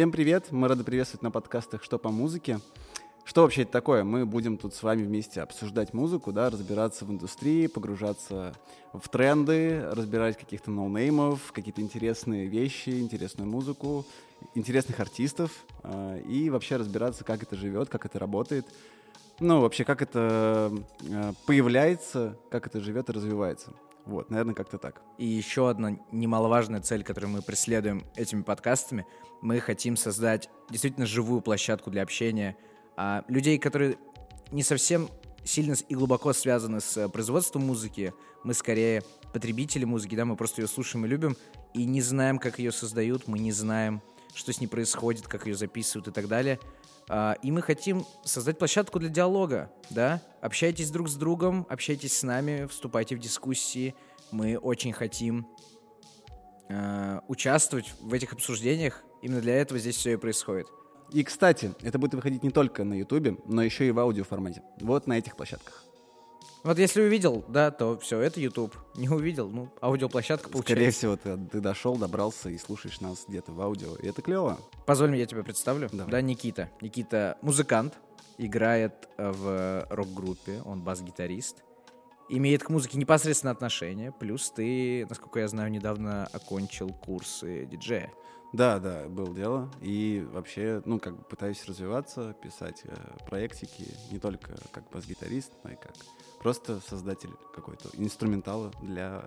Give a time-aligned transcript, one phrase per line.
[0.00, 0.46] Всем привет!
[0.50, 2.60] Мы рады приветствовать на подкастах «Что по музыке».
[3.22, 4.02] Что вообще это такое?
[4.02, 8.54] Мы будем тут с вами вместе обсуждать музыку, да, разбираться в индустрии, погружаться
[8.94, 14.06] в тренды, разбирать каких-то ноунеймов, какие-то интересные вещи, интересную музыку,
[14.54, 15.52] интересных артистов
[15.82, 18.66] э, и вообще разбираться, как это живет, как это работает,
[19.38, 20.72] ну, вообще, как это
[21.02, 23.74] э, появляется, как это живет и развивается.
[24.10, 25.02] Вот, наверное, как-то так.
[25.18, 29.06] И еще одна немаловажная цель, которую мы преследуем этими подкастами,
[29.40, 32.56] мы хотим создать действительно живую площадку для общения
[32.96, 33.98] а людей, которые
[34.50, 35.08] не совсем
[35.44, 38.12] сильно и глубоко связаны с производством музыки.
[38.42, 41.36] Мы скорее потребители музыки, да, мы просто ее слушаем и любим,
[41.72, 44.02] и не знаем, как ее создают, мы не знаем,
[44.34, 46.58] что с ней происходит, как ее записывают и так далее.
[47.12, 50.22] А, и мы хотим создать площадку для диалога, да.
[50.40, 53.96] Общайтесь друг с другом, общайтесь с нами, вступайте в дискуссии.
[54.30, 55.48] Мы очень хотим
[56.68, 59.02] э, участвовать в этих обсуждениях.
[59.22, 60.68] Именно для этого здесь все и происходит.
[61.12, 64.62] И, кстати, это будет выходить не только на Ютубе, но еще и в аудиоформате.
[64.80, 65.84] Вот на этих площадках.
[66.62, 68.76] Вот если увидел, да, то все, это YouTube.
[68.94, 70.74] Не увидел, ну, аудиоплощадка получается.
[70.74, 73.96] Скорее всего, ты, ты дошел, добрался и слушаешь нас где-то в аудио.
[73.96, 74.58] И это клево.
[74.84, 75.88] Позволь мне, я тебя представлю.
[75.90, 76.10] Давай.
[76.10, 76.68] Да, Никита.
[76.82, 77.94] Никита музыкант,
[78.36, 81.62] играет в рок-группе, он бас-гитарист.
[82.28, 84.12] Имеет к музыке непосредственно отношение.
[84.12, 88.12] Плюс ты, насколько я знаю, недавно окончил курсы диджея.
[88.52, 89.70] Да, да, было дело.
[89.80, 95.70] И вообще, ну, как бы пытаюсь развиваться, писать э, проектики, не только как бас-гитарист, но
[95.70, 95.94] и как
[96.40, 99.22] просто создатель какой-то инструментала для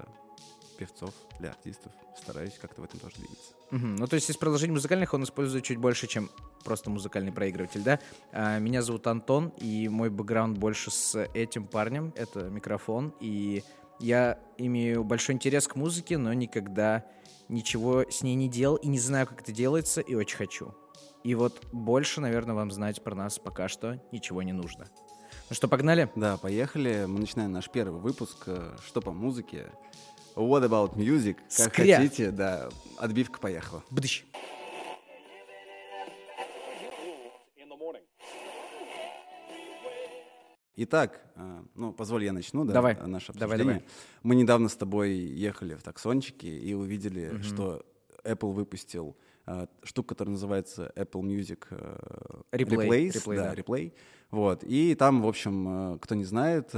[0.77, 1.91] певцов, для артистов.
[2.17, 3.53] Стараюсь как-то в этом тоже двигаться.
[3.71, 3.85] Угу.
[3.99, 6.29] Ну, то есть из приложений музыкальных он использует чуть больше, чем
[6.63, 7.99] просто музыкальный проигрыватель, да?
[8.31, 12.13] А, меня зовут Антон, и мой бэкграунд больше с этим парнем.
[12.15, 13.63] Это микрофон, и
[13.99, 17.05] я имею большой интерес к музыке, но никогда
[17.49, 20.73] ничего с ней не делал и не знаю, как это делается, и очень хочу.
[21.23, 24.87] И вот больше, наверное, вам знать про нас пока что ничего не нужно.
[25.53, 26.09] Ну что, погнали?
[26.15, 27.05] Да, поехали.
[27.07, 28.47] Мы начинаем наш первый выпуск.
[28.87, 29.69] Что по музыке?
[30.35, 31.35] What about music?
[31.55, 31.97] Как Скря.
[31.97, 32.69] хотите, да.
[32.97, 33.83] Отбивка поехала.
[33.91, 34.25] Бдыщ.
[40.75, 42.95] Итак, э, ну, позволь, я начну, да, Давай.
[43.05, 43.81] наше Давай, обсуждение.
[43.81, 43.89] давай.
[44.23, 47.43] Мы недавно с тобой ехали в таксончике и увидели, Мгм.
[47.43, 47.85] что
[48.23, 49.15] Apple выпустил
[49.45, 53.55] э, штуку, которая называется Apple Music э, Replay, Replays, replay, да, да.
[53.55, 53.93] реплей.
[54.31, 54.63] Вот.
[54.63, 56.71] И там, в общем, э, кто не знает,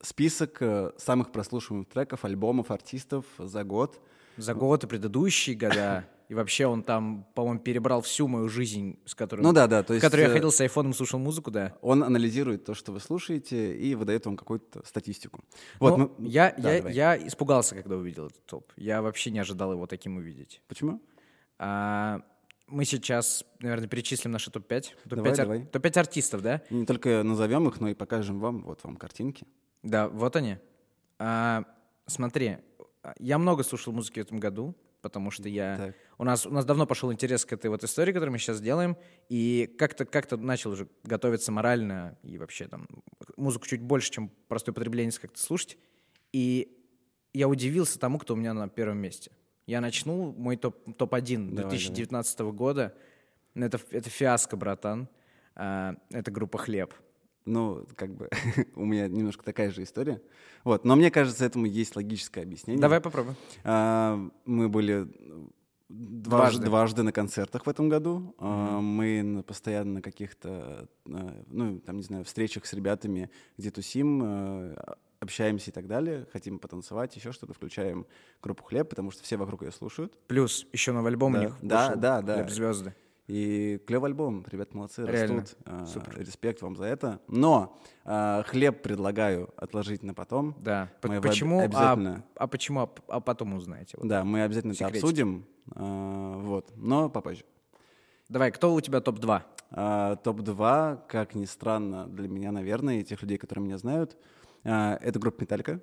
[0.00, 0.62] список
[0.96, 4.00] самых прослушиваемых треков, альбомов, артистов за год.
[4.36, 6.06] За год и предыдущие года.
[6.28, 9.94] И вообще он там, по-моему, перебрал всю мою жизнь, с которой, Ну да, да, то
[9.94, 11.74] в есть которой я ходил с айфоном, слушал музыку, да.
[11.80, 15.42] он анализирует то, что вы слушаете, и выдает вам какую-то статистику.
[15.80, 16.92] Вот, Ну, мы- я, да, я, давай.
[16.94, 18.70] я испугался, когда увидел этот топ.
[18.76, 20.60] Я вообще не ожидал его таким увидеть.
[20.68, 21.00] Почему?
[21.58, 22.22] А,
[22.66, 24.84] мы сейчас, наверное, перечислим наши топ-5.
[25.06, 25.64] Давай, Топ-5, давай.
[25.66, 26.62] топ-5 артистов, да?
[26.70, 29.46] И не только назовем их, но и покажем вам, вот вам картинки.
[29.82, 30.58] Да, вот они.
[31.18, 31.64] А,
[32.06, 32.58] смотри,
[33.18, 35.76] я много слушал музыки в этом году, потому что я...
[35.76, 35.96] Так.
[36.18, 38.96] У нас, у нас давно пошел интерес к этой вот истории, которую мы сейчас делаем,
[39.28, 42.86] и как-то как начал уже готовиться морально и вообще там
[43.36, 45.78] музыку чуть больше, чем простое потребление как-то слушать.
[46.32, 46.76] И
[47.32, 49.30] я удивился тому, кто у меня на первом месте.
[49.68, 52.94] Я начну мой топ, топ-1 Давай, 2019 года.
[53.54, 55.08] Ну, Это, это фиаско, братан.
[55.54, 56.94] А, это группа «Хлеб».
[57.44, 58.30] Ну, как бы
[58.76, 60.22] у меня немножко такая же история.
[60.64, 62.80] Вот, но мне кажется, этому есть логическое объяснение.
[62.80, 63.36] Давай попробуем.
[63.62, 65.06] А, мы были
[65.90, 67.02] дважды, Дважды.
[67.02, 68.34] на концертах в этом году.
[68.38, 74.22] А, мы постоянно на каких-то, а, ну, там, не знаю, встречах с ребятами, где тусим,
[74.24, 78.06] а, общаемся и так далее, хотим потанцевать, еще что-то, включаем
[78.42, 80.16] группу «Хлеб», потому что все вокруг ее слушают.
[80.26, 82.34] Плюс еще новый альбом Да, у них да, вышел, да, да.
[82.34, 82.94] «Хлеб звезды».
[83.26, 85.58] И клевый альбом, ребят молодцы, Реально, растут.
[85.66, 86.18] А, супер.
[86.18, 87.20] Респект вам за это.
[87.28, 90.56] Но а, хлеб предлагаю отложить на потом.
[90.60, 90.90] Да.
[91.02, 91.60] Мы почему?
[91.60, 92.80] А- обязательно- А, почему?
[92.80, 93.98] А, а потом узнаете.
[93.98, 94.08] Вот.
[94.08, 95.02] Да, мы обязательно это Секретик.
[95.04, 95.44] обсудим.
[95.74, 97.44] а, вот, но попозже.
[98.30, 99.42] Давай, кто у тебя топ-2?
[99.72, 104.16] А, Топ-2, как ни странно для меня, наверное, и тех людей, которые меня знают, а,
[104.64, 105.80] это группа Металлика.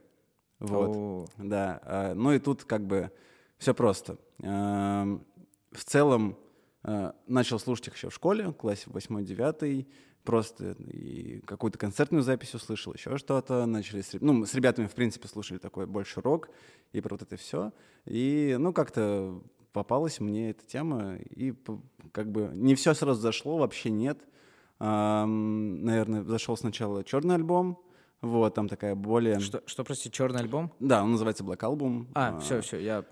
[0.59, 0.95] Вот.
[0.95, 3.11] О, Да, а, ну и тут как бы
[3.57, 4.17] все просто.
[4.41, 5.25] Ам,
[5.71, 6.37] В целом
[6.83, 9.87] а, начал слушать их еще в школе, в классе 8-9,
[10.23, 14.93] просто и какую-то концертную запись услышал, еще что-то, начали с, ну, мы с ребятами, в
[14.93, 16.49] принципе, слушали такой больше рок
[16.93, 17.71] и про вот это все,
[18.05, 19.41] и, ну, как-то
[19.71, 21.53] попалась мне эта тема, и
[22.11, 24.25] как бы не все сразу зашло, вообще нет.
[24.79, 27.79] Ам, наверное, зашел сначала черный альбом,
[28.25, 29.39] вот, там такая более...
[29.39, 30.71] Что, что, прости, черный альбом?
[30.79, 32.07] Да, он называется Black Album.
[32.13, 33.05] А, все, все, я...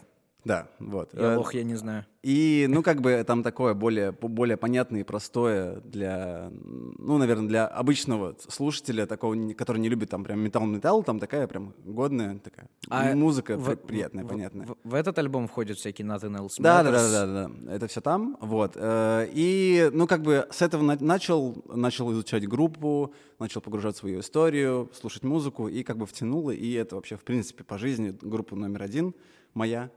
[0.46, 1.14] Да, вот.
[1.14, 2.06] Я Э, лох, я не знаю.
[2.22, 6.50] И, ну, как бы там такое более, более понятное и простое для,
[6.98, 11.74] ну, наверное, для обычного слушателя, такого, который не любит там прям металл-металл, там такая прям
[11.84, 14.68] годная такая А музыка в- при- приятная, в- понятная.
[14.68, 18.00] В, в этот альбом входят всякие Nothing Else Да, да, да, да, да, это все
[18.02, 18.74] там, вот.
[18.76, 24.02] Э, И, ну, как бы с этого на- начал, начал изучать группу, начал погружаться в
[24.02, 28.16] свою историю, слушать музыку, и как бы втянуло, и это вообще, в принципе, по жизни
[28.22, 29.14] группа номер один
[29.54, 29.90] моя.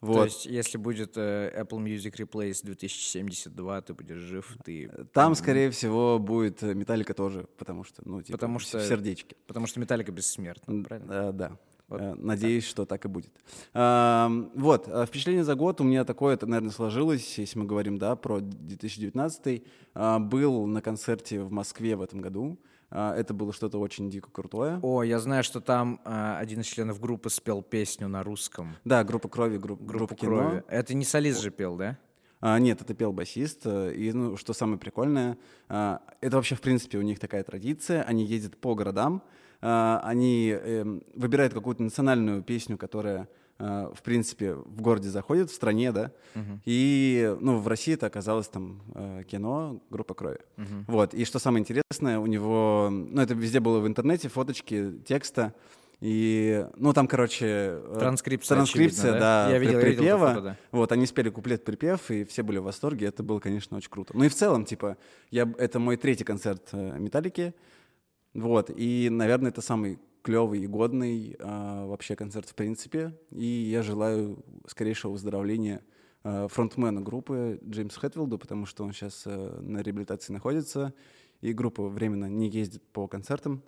[0.00, 0.14] Вот.
[0.14, 4.88] То есть, если будет э, Apple Music Replace 2072, ты будешь жив, ты...
[5.12, 9.34] Там, скорее всего, будет э, Металлика тоже, потому что, ну, типа, Потому в что- сердечке.
[9.48, 11.12] Потому что Металлика бессмертна, правильно?
[11.12, 11.58] Э, да.
[11.90, 13.32] Э, Надеюсь, что так и будет.
[13.74, 17.98] Ам, Вот, э, впечатление за год у меня такое, это, наверное, сложилось, если мы говорим,
[17.98, 19.62] да, про 2019.
[19.94, 22.58] А, Был на концерте в Москве в этом году.
[22.90, 24.80] Это было что-то очень дико крутое.
[24.82, 28.76] О, я знаю, что там э, один из членов группы спел песню на русском.
[28.86, 30.38] Да, группа крови, группа, группа кино.
[30.38, 30.64] Крови.
[30.68, 31.98] Это не солист же пел, да?
[32.40, 33.62] А, нет, это пел басист.
[33.66, 35.36] э, И, ну, что самое прикольное,
[35.68, 38.02] а, это вообще, в принципе, у них такая традиция.
[38.04, 39.22] Они ездят по городам,
[39.60, 43.28] они эм, выбирают какую-то национальную песню, которая,
[43.58, 46.12] а, в принципе, в городе заходит, в стране, да.
[46.64, 50.38] И, ну, в России это оказалось там э, кино, группа крови.
[50.86, 51.12] Вот.
[51.14, 55.54] И что самое интересное, у него, ну, это везде было в интернете, фоточки текста.
[56.00, 57.46] И, ну, там, короче...
[57.48, 59.52] э, Транскрипция, Транскрипция, очевидно, да, да?
[59.52, 60.28] Я видел- я видел припева.
[60.28, 60.56] фото, да.
[60.70, 63.06] Вот, они спели куплет-припев, и все были в восторге.
[63.06, 64.16] Это было, конечно, очень круто.
[64.16, 64.96] Ну и в целом, типа,
[65.32, 67.52] я, это мой третий концерт э, Металлики.
[68.34, 73.18] Вот, и, наверное, это самый клевый и годный а, вообще концерт в принципе.
[73.30, 75.82] И я желаю скорейшего выздоровления
[76.22, 80.92] а, фронтмена группы Джеймсу Хэтфилду, потому что он сейчас на реабилитации находится,
[81.40, 83.62] и группа временно не ездит по концертам.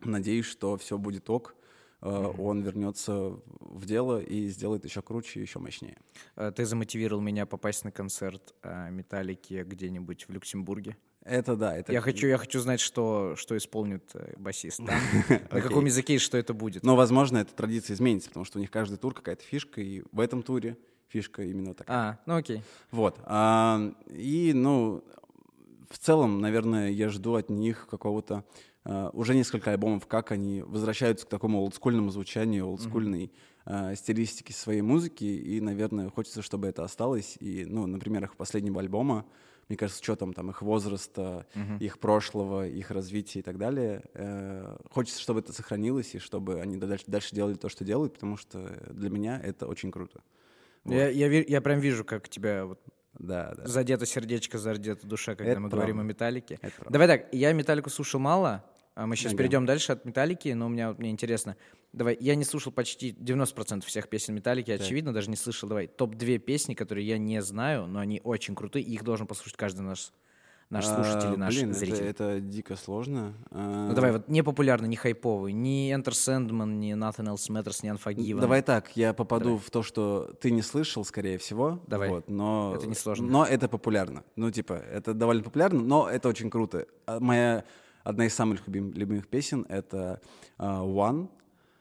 [0.00, 1.54] Надеюсь, что все будет ок.
[2.00, 5.98] а, Он вернется в дело и сделает еще круче и еще мощнее.
[6.36, 10.96] Э, Ты замотивировал меня попасть на концерт э, Металлики где-нибудь в Люксембурге.
[11.24, 14.98] Это да, это Я хочу, я хочу знать, что, что исполнит э, басист там,
[15.50, 16.82] на каком языке и что это будет.
[16.82, 20.20] Но, возможно, эта традиция изменится, потому что у них каждый тур какая-то фишка, и в
[20.20, 20.78] этом туре
[21.08, 21.96] фишка именно такая.
[21.96, 22.62] А, ну окей.
[22.90, 23.18] Вот.
[23.24, 25.04] а, и, ну,
[25.90, 28.44] в целом, наверное, я жду от них какого-то
[28.84, 33.30] а, уже несколько альбомов, как они возвращаются к такому олдскульному звучанию, олдскульной
[33.66, 37.36] а, стилистике своей музыки, и, наверное, хочется, чтобы это осталось.
[37.40, 39.26] И, ну, на примерах последнего альбома,
[39.70, 41.46] мне кажется, с учетом там их возраста,
[41.78, 46.76] их прошлого, их развития и так далее, э, хочется, чтобы это сохранилось, и чтобы они
[46.76, 48.58] дальше, дальше делали то, что делают, потому что
[48.90, 50.20] для меня это очень круто.
[50.84, 50.92] Вот.
[50.94, 52.80] Я, я, я прям вижу, как тебя вот
[53.18, 53.66] Да, да.
[53.66, 56.08] задето сердечко, задета душа, когда Это мы говорим о правда.
[56.08, 56.58] Металлике.
[56.58, 56.90] Правда.
[56.90, 58.64] Давай так, я Металлику слушал мало,
[58.96, 59.38] мы сейчас Ага.
[59.38, 61.56] перейдем дальше от Металлики, но у меня мне интересно.
[61.92, 65.68] Давай, я не слушал почти 90% всех песен Металлики, очевидно, даже не слышал.
[65.68, 69.56] Давай, топ-2 песни, которые я не знаю, но они очень крутые, и их должен послушать
[69.56, 70.12] каждый наш,
[70.70, 72.04] наш слушатель и А, наш блин, зритель.
[72.04, 73.34] Это, дико сложно.
[73.50, 77.80] А, Ну давай, вот не популярный, не хайповый, ни Enter Sandman, ни Nothing Else Matters,
[77.82, 78.40] ни Unforgiven.
[78.40, 81.80] Давай так, я попаду в то, что ты не слышал, скорее всего.
[81.88, 82.08] Давай.
[82.10, 83.26] Вот, но, Это несложно.
[83.26, 84.22] Но это популярно.
[84.36, 86.86] Ну, типа, это довольно популярно, но это очень круто.
[87.06, 87.64] А Моя
[88.04, 90.20] одна из самых любим- любимых песен— это
[90.58, 91.28] а, One.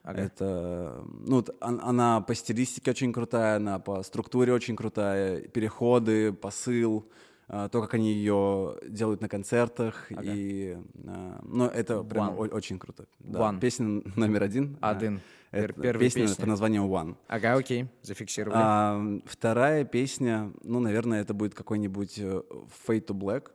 [0.04, 0.22] Ага.
[0.22, 7.06] Это, ну, она по стилистике очень крутая, она по структуре очень крутая, переходы, посыл,
[7.48, 10.22] а, то, как они ее делают на концертах, Ага.
[10.24, 12.50] и, а, ну, это прям One.
[12.54, 13.06] очень круто.
[13.20, 13.40] Да.
[13.40, 13.60] One.
[13.60, 14.78] Песня номер один.
[14.82, 15.20] Один.
[15.52, 16.36] Это первая песня, песня.
[16.38, 17.16] под названием One.
[17.28, 18.58] Ага, окей, зафиксировали.
[18.62, 22.42] А, вторая песня, ну, наверное, это будет какой-нибудь э,
[22.88, 23.52] Fade to Black.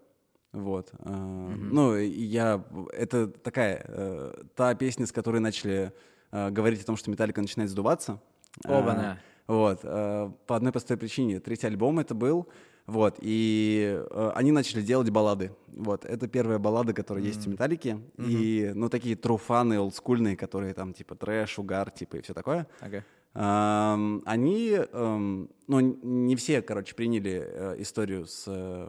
[0.55, 0.93] Вот.
[1.01, 1.11] а,
[1.57, 2.65] Ну, я...
[2.93, 3.85] Это такая...
[3.87, 5.93] э, та песня, с которой начали
[6.31, 8.21] э, говорить о том, что Металлика начинает сдуваться.
[8.65, 9.19] А, Оба-на.
[9.49, 9.81] Вот.
[9.83, 11.41] э, По одной простой причине.
[11.41, 12.47] Третий альбом это был.
[12.87, 13.17] Вот.
[13.21, 15.51] И э, они начали делать баллады.
[15.69, 16.05] Вот.
[16.05, 17.99] Это первая баллада, которая есть у Металлики.
[18.19, 22.67] И, ну, такие труфаны олдскульные, которые там, типа, трэш, угар, типа, и все такое.
[22.81, 23.05] Ага.
[23.37, 28.89] Они, ам, ну, не все, короче, приняли э, историю с э,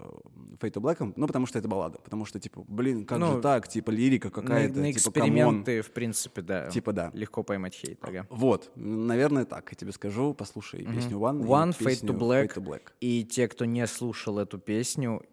[0.59, 1.97] Fade to Black, ну, потому что это баллада.
[2.03, 3.67] Потому что, типа, блин, как Ну, же так?
[3.67, 5.29] Типа, лирика На, какая-то, на типа, come on.
[5.29, 6.69] эксперименты, в принципе, да.
[6.69, 7.09] Типа, да.
[7.13, 7.97] Легко поймать хейт.
[8.01, 8.27] Ага.
[8.29, 10.35] Вот, наверное, так, я тебе скажу.
[10.35, 11.39] Послушай песню One.
[11.41, 12.47] One, Fade to Black.
[12.49, 12.81] Fade to Black.
[13.01, 15.23] И те, кто не слушал эту песню,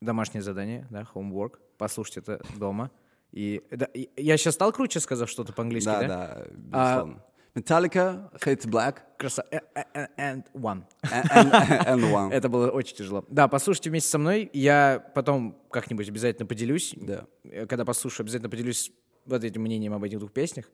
[0.00, 2.90] домашнее задание, да, homework, послушайте это дома.
[3.30, 6.08] И, да, и я сейчас стал круче, сказав что-то по-английски, Да, да?
[6.08, 7.22] да, А, безусловно.
[7.54, 9.44] Metallica, to Black, Краса...
[9.50, 10.84] э, э, э, And one.
[11.02, 12.30] and, and One.
[12.32, 13.24] Это было очень тяжело.
[13.28, 14.48] Да, послушайте вместе со мной.
[14.52, 16.94] Я потом как-нибудь обязательно поделюсь.
[16.96, 17.26] Да.
[17.66, 18.92] Когда послушаю, обязательно поделюсь
[19.26, 20.66] вот этим мнением об этих двух песнях.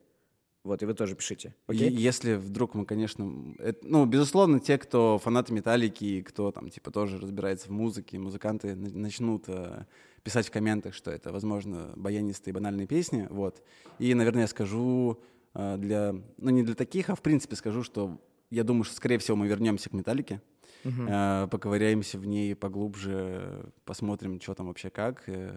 [0.65, 1.55] Вот, и вы тоже пишите.
[1.69, 1.91] Окей?
[1.93, 6.91] если вдруг мы, конечно, это- ну, безусловно, те, кто фанаты Металлики, и кто там, типа,
[6.91, 9.85] тоже разбирается в музыке, музыканты на- начнут э,
[10.25, 13.63] писать в комментах, что это, возможно, баянистые банальные песни, вот.
[14.01, 15.21] И, наверное, я скажу
[15.77, 18.21] для, ну, не для таких, а в принципе скажу, что
[18.51, 20.41] я думаю, что, скорее всего, мы вернемся к Металлике,
[20.85, 25.25] э, поковыряемся в ней поглубже, посмотрим, что там вообще как.
[25.29, 25.53] э,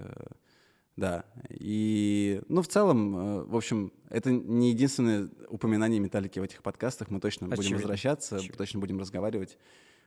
[0.96, 1.24] Да.
[1.50, 7.10] И, ну, в целом, э, в общем, это не единственное упоминание металлики в этих подкастах.
[7.10, 7.78] Мы точно будем Очевидно.
[7.78, 8.58] возвращаться, Очевидно.
[8.58, 9.58] точно будем разговаривать.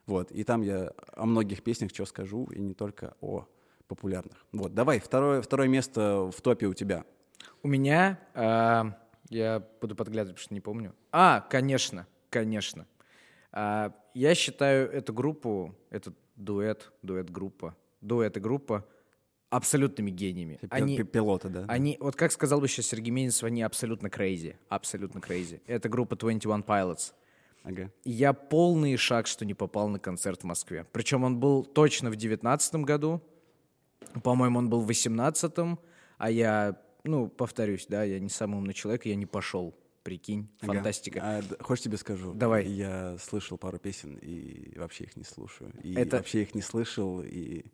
[0.06, 0.32] Вот.
[0.32, 3.46] И там я о многих песнях что скажу, и не только о
[3.86, 4.44] популярных.
[4.52, 4.74] Вот.
[4.74, 7.04] Давай, второе, второе место в топе у тебя.
[7.62, 8.96] У меня, а,
[9.34, 10.94] я буду подглядывать, потому что не помню.
[11.10, 12.86] А, конечно, конечно.
[13.52, 18.86] А, я считаю эту группу, этот дуэт, дуэт-группа, дуэт и группа
[19.50, 20.58] абсолютными гениями.
[20.62, 21.64] Пи- Они, пи- Пилота, да?
[21.68, 25.60] они, вот как сказал бы сейчас Сергей Менесов, они абсолютно crazy, абсолютно crazy.
[25.66, 27.12] Это группа 21 Pilots.
[27.64, 27.90] Ага.
[28.04, 30.86] Я полный шаг, что не попал на концерт в Москве.
[30.90, 33.20] Причем он был точно в девятнадцатом году.
[34.24, 35.78] По-моему, он был в восемнадцатом,
[36.18, 39.74] а я, ну, повторюсь, да, я не самый умный человек, я не пошел.
[40.02, 40.72] Прикинь, Ага.
[40.74, 41.20] фантастика.
[41.22, 42.32] А, хочешь тебе скажу?
[42.34, 42.66] Давай.
[42.66, 45.72] Я слышал пару песен и вообще их не слушаю.
[45.84, 47.22] И Это- вообще их не слышал.
[47.22, 47.66] И...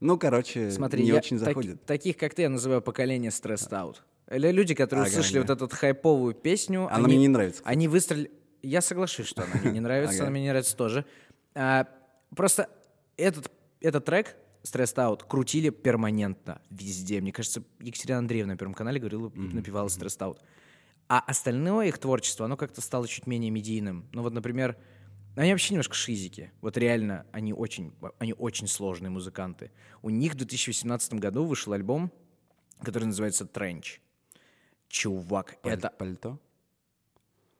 [0.00, 1.84] Ну, короче, Смотри, не я очень так- заходит.
[1.84, 3.96] таких, как ты, я называю поколение Out.
[4.30, 5.52] Или люди, которые Ага, услышали ага.
[5.54, 6.86] вот эту хайповую песню.
[6.86, 7.60] Она они, мне не нравится.
[7.66, 8.30] Они выстрелили...
[8.62, 10.22] Я соглашусь, что она мне не нравится, Ага.
[10.24, 11.04] она мне не нравится тоже.
[11.54, 11.86] А,
[12.34, 12.70] просто
[13.18, 13.50] этот,
[13.82, 14.36] этот трек
[14.72, 17.20] Stressed Out крутили перманентно везде.
[17.20, 20.38] Мне кажется, Екатерина Андреевна на Первом канале говорила и напевала Stressed Out.
[21.08, 24.06] А остальное их творчество, оно как-то стало чуть менее медийным.
[24.12, 24.76] Ну вот, например,
[25.36, 26.52] они вообще немножко шизики.
[26.60, 29.70] Вот реально, они очень, они очень сложные музыканты.
[30.02, 32.12] У них в 2018 году вышел альбом,
[32.82, 34.00] который называется «Тренч».
[34.88, 36.38] Чувак, Паль- это Пальто?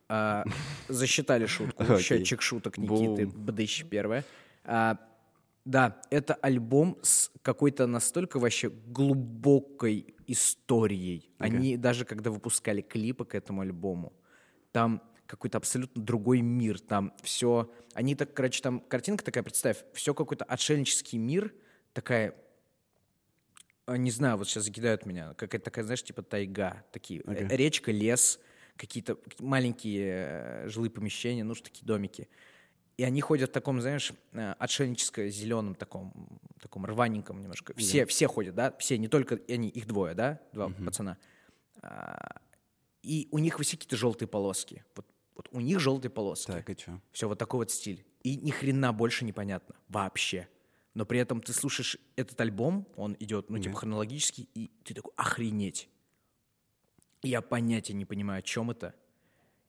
[0.09, 0.45] а,
[0.89, 1.83] засчитали шутку.
[1.83, 2.01] Окей.
[2.01, 3.27] Счетчик шуток Никиты.
[3.27, 4.25] Бдыщ первое.
[4.65, 4.99] А,
[5.69, 11.31] да, это альбом с какой-то настолько вообще глубокой историей.
[11.39, 14.15] Они даже когда выпускали клипы к этому альбому,
[14.73, 16.81] там какой-то абсолютно другой мир.
[16.81, 17.71] Там все...
[17.93, 21.53] Они так, короче, там картинка такая, представь, все какой-то отшельнический мир,
[21.93, 22.35] такая
[23.85, 27.57] а, не знаю, вот сейчас закидают меня, какая-то такая, знаешь, типа тайга, такие, э, Ага.
[27.57, 28.41] речка, лес,
[28.77, 32.27] какие-то какие- маленькие э, жилые помещения, ну, что такие домики.
[32.99, 36.13] И они ходят в таком, знаешь, э, отшельническо-зеленом таком,
[36.61, 37.73] таком рваненьком немножко.
[37.77, 41.17] Все, все ходят, да, все, не только они, их двое, да, два пацана.
[41.81, 42.41] А,
[43.03, 44.85] и у них все какие-то желтые полоски.
[44.97, 46.51] Вот, вот у них желтые полоски.
[46.51, 47.01] Так, и что?
[47.13, 48.05] Все, вот такой вот стиль.
[48.25, 49.77] И ни хрена больше непонятно.
[49.89, 50.49] Вообще.
[50.95, 55.13] Но при этом ты слушаешь этот альбом, он идет, ну, типа, хронологически, и ты такой,
[55.17, 55.89] охренеть.
[57.23, 58.97] Я понятия не понимаю, о чем это,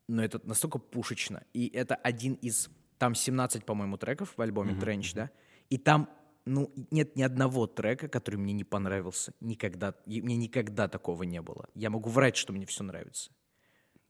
[0.07, 1.43] но это настолько пушечно.
[1.53, 2.71] И это один из...
[3.00, 5.32] Там 17, по-моему, треков в альбоме Trench, да?
[5.70, 6.10] И там,
[6.46, 9.34] ну, нет ни одного трека, который мне не понравился.
[9.39, 9.96] Никогда.
[10.06, 11.70] И мне никогда такого не было.
[11.74, 13.32] Я могу врать, что мне все нравится.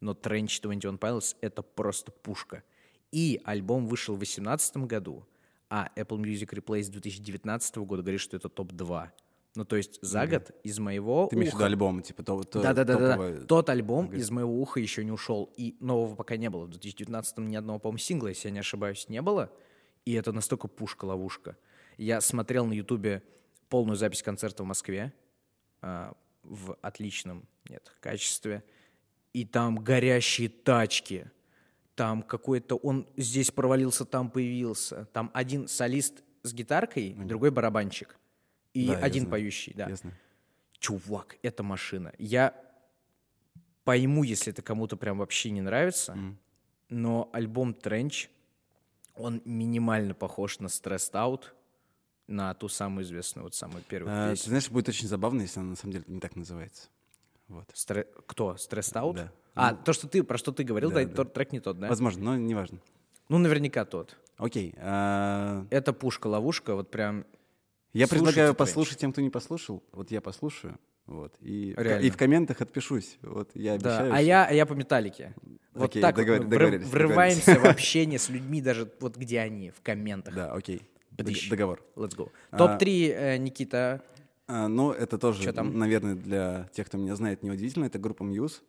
[0.01, 2.63] Но Trench 21 Pilots— это просто пушка.
[3.11, 5.27] И альбом вышел в 2018 году,
[5.69, 9.09] а Apple Music Replay с 2019 года говорит, что это топ-2.
[9.59, 12.43] Ну, то есть за год из моего Ты имеешь в виду уха- альбом, типа, то,
[12.43, 13.45] то- да, да, да, да, да.
[13.45, 16.63] Тот альбом из моего уха еще не ушел, и нового пока не было.
[16.63, 19.51] В 2019 ни одного, по-моему, сингла, если я не ошибаюсь, не было.
[20.05, 21.57] И это настолько пушка-ловушка.
[21.97, 23.21] Я смотрел на Ютубе
[23.67, 25.11] полную запись концерта в Москве
[25.81, 26.13] а,
[26.43, 28.63] в отличном, нет, качестве.
[29.33, 31.29] И там горящие тачки.
[31.95, 32.77] Там какой-то...
[32.77, 35.09] Он здесь провалился, там появился.
[35.11, 38.15] Там один солист с гитаркой, другой барабанщик.
[38.73, 39.31] И Да, один знаю.
[39.31, 39.87] поющий, да.
[39.89, 40.15] Я знаю.
[40.79, 42.13] Чувак, это машина.
[42.17, 42.53] Я
[43.83, 46.17] пойму, если это кому-то прям вообще не нравится,
[46.89, 48.29] но альбом Trench,
[49.15, 51.43] он минимально похож на Stressed Out,
[52.27, 54.49] на ту самую известную, вот самую первую А, ты песню.
[54.49, 56.87] знаешь, будет очень забавно, если она на самом деле не так называется.
[57.47, 57.67] Вот.
[57.73, 58.53] Стре- Кто?
[58.53, 59.13] Stressed Out?
[59.15, 59.31] Да.
[59.55, 61.25] А, то, что ты, про что ты говорил, Да, да, да.
[61.25, 61.87] трек не тот, да?
[61.89, 62.77] Возможно, но неважно.
[63.29, 64.15] Ну, наверняка тот.
[64.37, 64.73] Окей.
[64.77, 67.25] а, Это пушка-ловушка, вот прям...
[67.93, 69.83] Я Слушайте предлагаю послушать тем, кто не послушал.
[69.91, 70.77] Вот я послушаю.
[71.07, 71.33] Вот.
[71.41, 72.05] И, Реально.
[72.05, 73.17] и в комментах отпишусь.
[73.23, 74.13] Вот я Да, обещаю.
[74.13, 75.33] а что- я, а я по металлике.
[75.73, 79.17] Вот Окей, так вот договор- мы врыв- договорились, врываемся в общение с людьми, даже вот
[79.17, 80.35] где они, в комментах.
[80.35, 80.83] Да, окей.
[81.11, 81.49] Бдыщ.
[81.49, 81.83] Договор.
[81.95, 82.29] Let's go.
[82.51, 84.03] А, Топ-3, э, Никита.
[84.47, 85.77] А, ну, это тоже, там?
[85.77, 87.85] наверное, для тех, кто меня знает, неудивительно.
[87.85, 88.61] Это группа Muse.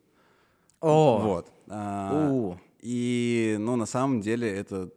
[0.79, 1.51] О, Вот.
[1.69, 2.57] А, У.
[2.81, 4.89] И, ну, на самом деле, это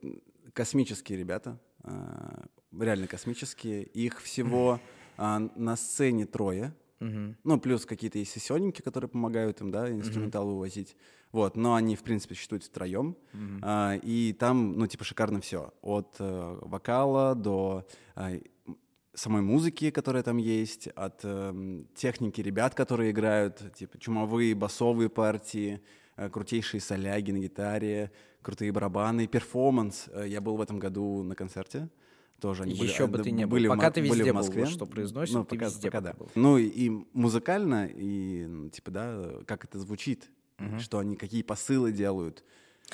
[0.54, 1.58] космические ребята.
[1.82, 2.44] а,
[2.78, 3.84] Реально космические.
[3.84, 4.80] Их всего
[5.16, 6.72] а, на сцене трое.
[7.44, 10.96] Ну, плюс какие-то есть сессионники, которые помогают им, да, инструментал вывозить.
[11.32, 13.16] Вот, но они, в принципе, существуют втроем.
[13.62, 15.74] А, и там, ну, типа, шикарно все.
[15.82, 18.40] От э, вокала до э,
[19.14, 25.80] самой музыки, которая там есть, от э, техники ребят, которые играют, типа, чумовые басовые партии,
[26.16, 28.12] э, крутейшие соляги на гитаре,
[28.42, 30.08] крутые барабаны, перформанс.
[30.12, 31.88] Э, Я был в этом году на концерте.
[32.40, 33.52] Тоже они были- Еще бы э, ты не был.
[33.52, 34.64] были в Пока ты были везде в был, Москве.
[34.64, 36.12] вот что произносит, Ну, ты пока, везде пока да.
[36.12, 36.30] был.
[36.34, 40.28] Ну и музыкально, и, ну, типа, да, как это звучит,
[40.80, 42.44] что они, какие посылы делают.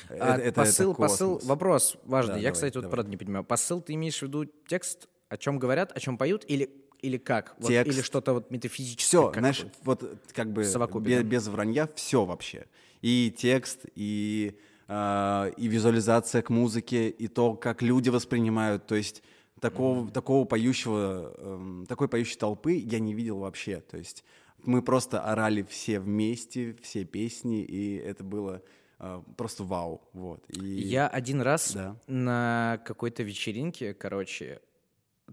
[0.08, 2.34] А Это- это- это посыл, посыл, вопрос важный.
[2.34, 2.92] Да, Я, давай, кстати, вот давай.
[2.94, 3.44] правда не понимаю.
[3.44, 6.70] Посыл ты имеешь в виду текст, о чем говорят, о чем поют, или,
[7.00, 7.56] или как?
[7.58, 7.92] Вот, Текст.
[7.92, 9.04] или что-то вот метафизическое?
[9.04, 11.22] Все, знаешь, вот как бы совокупе, бе- да?
[11.24, 12.66] без, вранья все вообще.
[13.02, 14.56] И текст, и,
[14.92, 18.86] а, и визуализация к музыке, и то, как люди воспринимают.
[18.88, 19.22] То есть
[19.60, 23.80] такого, такого поющего, эм, такой поющей толпы я не видел вообще.
[23.80, 24.24] То есть
[24.64, 28.62] мы просто орали все вместе, все песни, и это было
[28.98, 30.02] а, просто вау.
[30.12, 30.42] Вот.
[30.48, 30.64] И...
[30.64, 31.96] Я один раз Да.
[32.08, 34.60] на какой-то вечеринке, короче,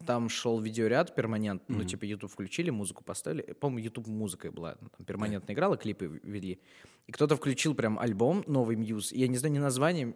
[0.06, 3.54] там шел видеоряд перманент, ну, типа, YouTube включили, музыку поставили.
[3.54, 4.77] По-моему, YouTube музыкой была.
[4.82, 6.60] ну, Там перманентно играла, клипы вели.
[7.08, 9.12] И кто-то включил прям альбом новый Мьюз.
[9.12, 10.13] Я не знаю ни названия,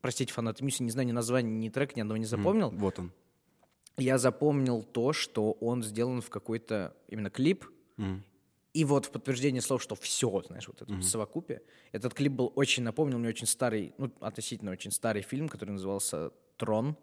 [0.00, 2.70] простите, фанаты Мьюз, не знаю ни названия, ни трека, ни одного не запомнил.
[2.70, 3.12] Вот он.
[3.98, 7.66] Я запомнил то, что он сделан в какой-то именно клип.
[8.72, 11.60] И вот в подтверждение слов, что все, знаешь, вот это вот совокупие.
[11.92, 16.30] Этот клип был очень, напомнил мне очень старый, ну, относительно очень старый фильм, который назывался
[16.56, 16.96] «Трон».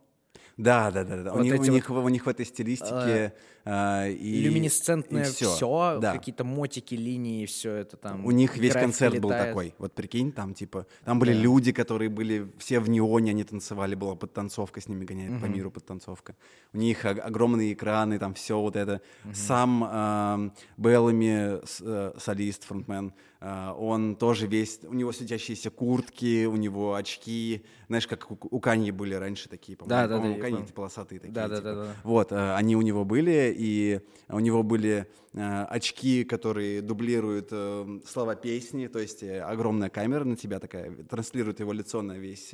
[0.59, 1.31] Да, да, да, да.
[1.31, 3.33] Вот у, них, у, вот, них, в- у них в этой стилистике
[3.65, 5.99] а, и Люминесцентное и все, всё.
[6.01, 6.11] да.
[6.13, 8.25] какие-то мотики, линии, все это там.
[8.25, 9.47] У них весь концерт был летает.
[9.47, 9.73] такой.
[9.77, 14.15] Вот прикинь, там типа, там были люди, которые были все в неоне, они танцевали, была
[14.15, 16.35] подтанцовка с ними гоняет по миру подтанцовка.
[16.73, 19.01] У них ог- огромные экраны, там все вот это.
[19.33, 26.57] Сам эм, Беллами, э, солист, фронтмен, э, он тоже весь, у него светящиеся куртки, у
[26.57, 28.59] него очки, знаешь, как у, у
[28.91, 30.65] были раньше такие, по-моему, Да, да, да, по-моему, я у помню.
[30.65, 31.33] эти полосатые такие.
[31.33, 31.69] Да, да, типа.
[31.69, 31.95] да, да.
[32.03, 37.99] Вот, э, они у него были, и у него были э, очки, которые дублируют э,
[38.05, 42.53] слова песни, то есть э, огромная камера на тебя такая, транслирует его лицо на весь,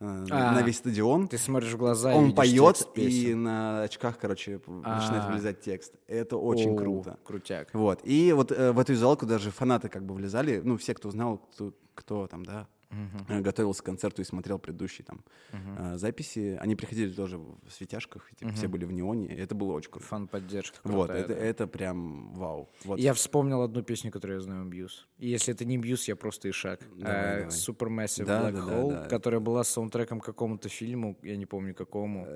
[0.00, 1.28] э, А, на весь стадион.
[1.28, 3.42] Ты смотришь в глаза и Он видишь поет, текст и песен.
[3.42, 5.28] на очках, короче, п- начинает А.
[5.30, 5.94] вылезать текст.
[6.06, 7.18] Это очень Оу, круто.
[7.24, 7.68] Крутяк.
[7.74, 8.00] Вот.
[8.04, 11.38] И вот э, в эту визуалку даже фанаты как бы влезали, ну, все, кто знал,
[11.52, 16.74] кто, кто там, да, э, готовился к концерту и смотрел предыдущие там э, записи, они
[16.76, 20.06] приходили тоже в светяшках, типа, все были в неоне, это было очень круто.
[20.06, 21.34] Фан-поддержка Вот, это, да.
[21.34, 22.70] это прям вау.
[22.84, 22.98] Вот.
[22.98, 25.06] Я вспомнил одну песню, которую я знаю Muse.
[25.18, 26.80] Если это не Muse, я просто Ишак.
[26.96, 27.46] Давай, давай.
[27.46, 29.08] Supermassive Да, Black да, да, Hole, да.
[29.08, 32.26] которая была саундтреком какому-то фильму, я не помню какому.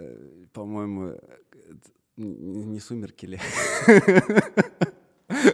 [0.52, 1.18] По-моему,
[2.16, 3.40] не, не сумерки ли?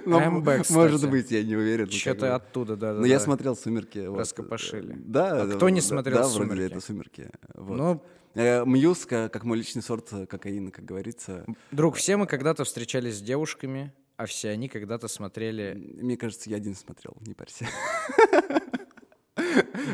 [0.07, 0.72] Ну, МБ, кстати.
[0.72, 1.87] Может быть, я не уверен.
[1.87, 3.01] ну, Что-то оттуда, да, да.
[3.01, 4.07] Но я смотрел «Сумерки».
[4.07, 4.18] вот.
[4.18, 4.94] Раскопошили.
[4.98, 5.42] Да.
[5.42, 6.72] А кто не смотрел Да, вроде «Сумерки»?
[6.72, 7.31] это «Сумерки».
[7.55, 7.77] Вот.
[7.77, 8.03] Ну,
[8.35, 11.44] Э, Мьюз, ка- как мой личный сорт э, кокаина, как говорится.
[11.72, 15.74] друг, все мы когда-то встречались с девушками, а все они когда-то смотрели...
[16.01, 17.66] Мне кажется, я один смотрел, не парься.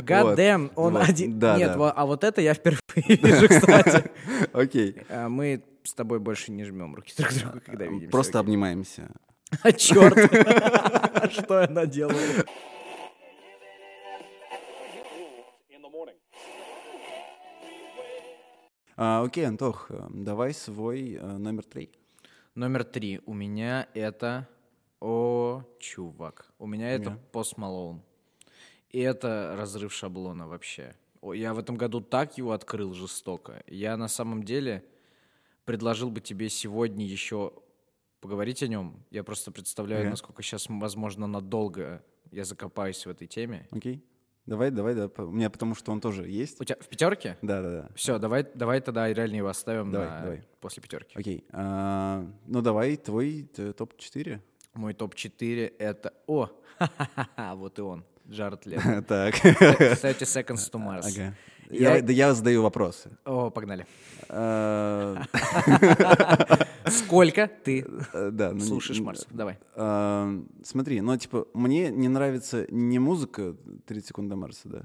[0.02, 1.38] God damn, он вот, один...
[1.38, 1.90] да, Нет, да.
[1.90, 4.11] а вот это я впервые вижу, кстати.
[4.52, 4.96] Окей.
[5.09, 8.11] А Мы с тобой больше не жмем руки друг другу, когда видимся.
[8.11, 9.11] Просто обнимаемся.
[9.62, 10.14] А черт!
[11.33, 11.67] Что
[15.83, 16.17] the morning.
[18.97, 21.90] А, Окей, Антох, э, давай свой э, номер три.
[22.55, 23.21] Номер три.
[23.27, 24.49] У меня это...
[25.01, 26.53] О, чувак.
[26.59, 27.19] У меня это Да.
[27.33, 28.01] Post Malone.
[28.90, 30.95] И это разрыв шаблона вообще.
[31.21, 33.62] О, Я в этом году так его открыл жестоко.
[33.67, 34.85] Я на самом деле
[35.64, 37.53] предложил бы тебе сегодня еще
[38.24, 38.96] поговорить о нем.
[39.10, 40.10] Я просто представляю, Ага.
[40.10, 43.68] насколько сейчас, возможно, надолго я закопаюсь в этой теме.
[43.70, 44.02] Окей?
[44.46, 45.10] Давай, давай, да.
[45.22, 46.58] У меня потому что он тоже есть.
[46.58, 47.37] У тебя в пятерке?
[47.42, 47.88] Да, да, да.
[47.94, 50.42] Все, давай, давай тогда реально его оставим Давай, на- давай.
[50.60, 51.18] после пятерки.
[51.18, 51.44] Окей.
[51.52, 54.40] а, ну давай, твой э, топ-4.
[54.72, 56.14] Мой топ-4 это...
[56.26, 56.48] О,
[57.56, 58.04] вот и он.
[58.28, 59.02] Джаред Лето.
[59.08, 59.34] Так.
[59.38, 61.04] 30 Seconds to Mars.
[61.14, 61.34] Ага.
[61.70, 63.11] Я- Я- Да я задаю вопросы.
[63.24, 63.87] О, погнали.
[64.29, 65.22] А,
[66.88, 69.27] Сколько ты э, ну, слушаешь н- Марс?
[69.31, 69.59] Давай.
[69.74, 70.31] а,
[70.62, 74.83] Смотри, ну типа мне не нравится не музыка 30 секунд до Марса, да.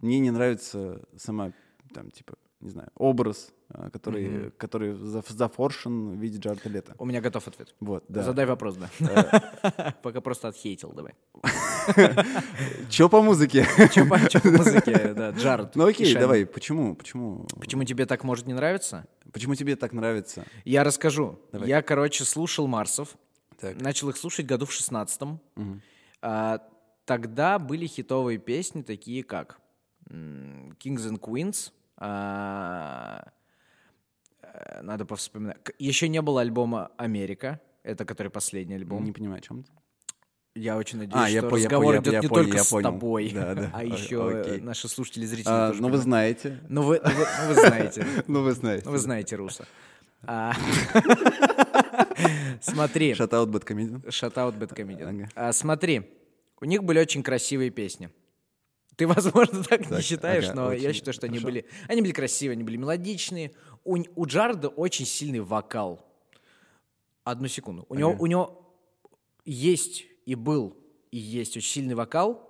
[0.00, 1.52] Мне не нравится сама
[1.94, 6.94] там типа не знаю образ, а, который который заф- зафоршен в виде Джареда Лето.
[6.98, 7.74] У меня готов ответ.
[7.80, 8.22] Вот, да.
[8.22, 9.94] Задай вопрос, да.
[10.02, 11.14] Пока просто отхейтил, давай.
[12.88, 13.66] Чё по музыке?
[13.92, 15.74] Чё по музыке, да, Джаред.
[15.76, 16.44] Ну окей, давай.
[16.46, 16.94] Почему?
[16.94, 17.46] Почему?
[17.58, 19.06] Почему тебе так может не нравиться?
[19.32, 20.44] Почему тебе так нравится?
[20.64, 21.38] Я расскажу.
[21.52, 23.16] Я, короче, слушал Марсов.
[23.62, 25.40] Начал их слушать году в шестнадцатом.
[26.22, 26.60] А,
[27.06, 29.58] тогда были хитовые песни, такие как
[30.10, 31.72] Kings and Queens.
[32.00, 33.24] А,
[34.42, 35.58] э, надо повспоминать.
[35.78, 37.60] Еще не было альбома «Америка».
[37.82, 39.04] Это который последний альбом.
[39.04, 39.70] Не понимаю, о чем ты.
[40.54, 42.70] Я очень надеюсь, А, что я разговор я- идет я не понял, только я с
[42.70, 42.90] понял.
[42.90, 43.70] тобой, Да, да.
[43.72, 44.60] а еще окей.
[44.60, 46.58] наши слушатели, зрители А, тоже ну, вы знаете.
[46.68, 48.06] Ну вы, ну вы- ну вы знаете.
[48.26, 48.82] Ну, вы знаете.
[48.84, 49.66] Ну вы знаете Руса.
[50.26, 50.52] А,
[52.60, 53.14] Смотри.
[53.14, 54.04] Шатаут Бэткомедиан.
[54.10, 54.54] Шатаут.
[54.60, 55.28] Ага.
[55.34, 56.10] А, смотри,
[56.60, 58.10] у них были очень красивые песни.
[59.00, 61.46] Ты, возможно, так, не Так, считаешь, ага, но я очень считаю, что они хорошо.
[61.46, 63.52] были, они были красивые, они были мелодичные.
[63.82, 66.06] У, у Джарда очень сильный вокал.
[67.24, 67.86] Одну секунду.
[67.88, 68.20] У, него, Ага.
[68.20, 68.74] у него
[69.46, 70.76] есть и был,
[71.10, 72.46] и есть очень сильный вокал.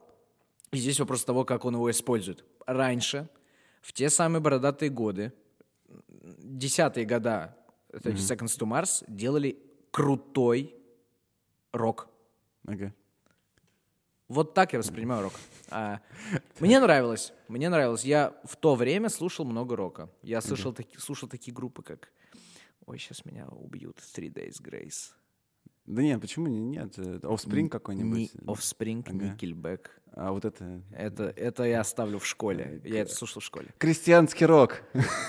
[0.73, 2.45] И здесь вопрос того, как он его использует.
[2.67, 3.29] Раньше,
[3.81, 5.33] в те самые бородатые годы,
[6.09, 7.57] десятые года
[7.93, 9.57] 30 Seconds to Mars делали
[9.93, 10.75] крутой
[11.71, 12.09] рок.
[12.67, 12.93] Ага.
[14.31, 15.33] Вот так я воспринимаю рок.
[15.71, 15.99] А,
[16.61, 18.05] мне нравилось, мне нравилось.
[18.05, 20.09] Я в то время слушал много рока.
[20.23, 22.12] Я слышал, таки- слушал такие группы, как...
[22.87, 23.99] Ой, сейчас меня убьют.
[23.99, 25.11] Three Days Grace.
[25.90, 26.94] Да нет, почему не- нет?
[26.98, 28.31] э, Offspring какой-нибудь.
[28.35, 29.16] Ни- Offspring, Ага.
[29.37, 29.81] Nickelback.
[30.12, 30.83] А вот это...
[30.92, 32.81] Это, это я оставлю в школе.
[32.85, 33.68] Я это слушал в школе.
[33.79, 34.83] Крестьянский рок.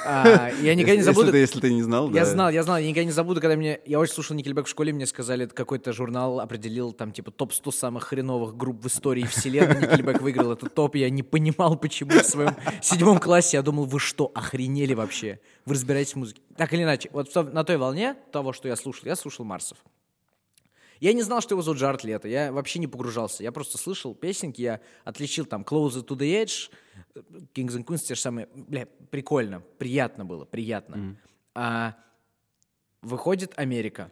[0.06, 1.32] А, я никогда не Если забуду...
[1.32, 2.32] ты- Если ты не знал, Я да.
[2.32, 3.80] знал, я знал, я никогда не забуду, когда мне...
[3.86, 7.72] Я очень слушал Никельбек в школе, мне сказали, это какой-то журнал определил там типа топ-100
[7.72, 9.82] самых хреновых групп в истории вселенной.
[9.82, 14.00] Никельбек выиграл этот топ, я не понимал, почему в своем седьмом классе я думал, вы
[14.00, 15.40] что, охренели вообще?
[15.66, 16.42] Вы разбираетесь в музыке?
[16.58, 19.78] Так или иначе, вот на той волне того, что я слушал, я слушал Марсов.
[21.02, 22.28] Я не знал, что его зовут Джаред Лето.
[22.28, 23.42] Я вообще не погружался.
[23.44, 26.72] Я просто слышал песенки, я отличил там Closer to the Edge,
[27.56, 28.48] Kings and Queens, те же самые.
[28.54, 31.18] Бля, прикольно, приятно было, приятно.
[31.56, 31.96] А
[33.02, 34.12] выходит Америка.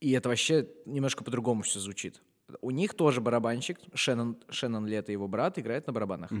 [0.00, 2.20] И это вообще немножко по-другому все звучит.
[2.60, 6.32] У них тоже барабанщик, Шеннон, Шеннон Лето, его брат, играет на барабанах.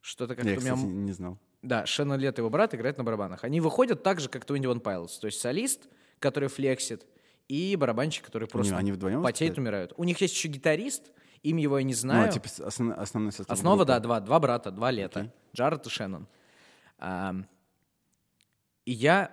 [0.00, 0.74] Что-то как-то Я, у меня...
[0.74, 1.38] кстати, не знал.
[1.62, 3.42] Да, Шеннон Лето, его брат, играет на барабанах.
[3.42, 5.18] Они выходят так же, как Twenty One Pilots.
[5.20, 5.88] То есть солист,
[6.20, 7.04] который флексит,
[7.50, 9.58] и барабанщик, который просто они вдвоем потеют, выступают?
[9.58, 9.92] умирают.
[9.96, 11.10] У них есть еще гитарист,
[11.42, 12.28] имя его я не Ну, знаю.
[12.28, 13.88] а, типа основ- основной состав Основа, группы.
[13.88, 15.32] да, два, два брата, два лета.
[15.54, 16.28] Джаред и Шеннон.
[16.98, 17.46] Ам,
[18.84, 19.30] и я,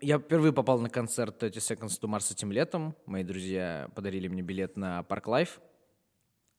[0.00, 2.94] я впервые попал на концерт 30 Seconds to Mars этим летом.
[3.06, 5.60] Мои друзья подарили мне билет на Park Live.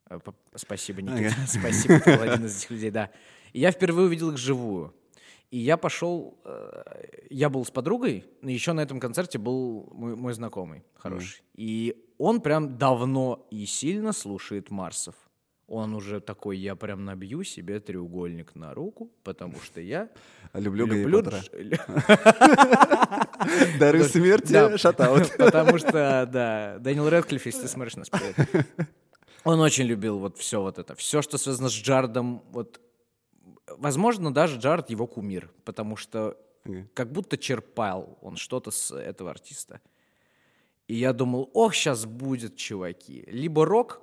[0.09, 0.19] Э,
[0.55, 1.33] Спасибо, Никита.
[1.47, 3.09] Спасибо, ты был один из этих людей, да.
[3.53, 4.93] И я впервые увидел их живую.
[5.51, 6.83] И я пошел, э,
[7.29, 11.41] я был с подругой, но еще на этом концерте был мой, мой знакомый хороший.
[11.55, 15.15] И он прям давно и сильно слушает Марсов.
[15.67, 20.09] Он уже такой, я прям набью себе треугольник на руку, потому что я
[20.53, 21.21] Люблю, люблю...
[23.79, 25.31] Дары смерти, шатаут.
[25.37, 28.09] Потому что, да, Дэниел Рэдклифф, если ты смотришь нас.
[29.43, 30.95] Он очень любил вот все вот это.
[30.95, 32.81] Все, что связано с Джардом, вот...
[33.77, 36.87] Возможно, даже Джард его кумир, потому что Ага.
[36.93, 39.81] как будто черпал он что-то с этого артиста.
[40.87, 43.23] И я думал, ох, сейчас будет, чуваки.
[43.27, 44.01] Либо рок,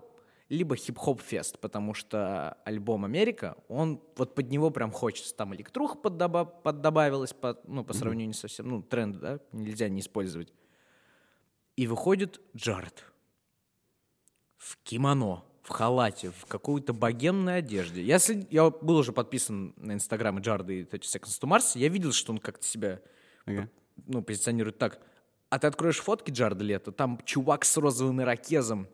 [0.48, 5.34] либо хип-хоп-фест, потому что альбом «Америка», он вот под него прям хочется.
[5.34, 10.00] Там электруха поддоба- поддобавилась, по, ну, по сравнению со всем, ну, тренд, да, нельзя не
[10.00, 10.52] использовать.
[11.74, 13.04] И выходит Джаред
[14.56, 18.02] в кимоно, в халате, в какой-то богемной одежде.
[18.02, 21.88] Я, след- я был уже подписан на инстаграмы Джарда и 30 Seconds to Mars, я
[21.88, 23.00] видел, что он как-то себя
[23.46, 23.68] Ага.
[24.06, 25.00] ну, позиционирует так.
[25.50, 28.86] А ты откроешь фотки Джарда Лето, там чувак с розовым ирокезом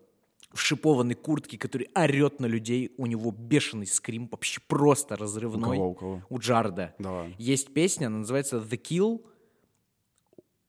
[0.51, 5.77] в шипованной куртке, который орет на людей, у него бешеный скрим, вообще просто разрывной.
[5.79, 6.23] У кого, у кого?
[6.31, 6.95] У Джарда.
[6.99, 7.35] Да ладно.
[7.39, 9.25] Есть песня, она называется «The Kill»,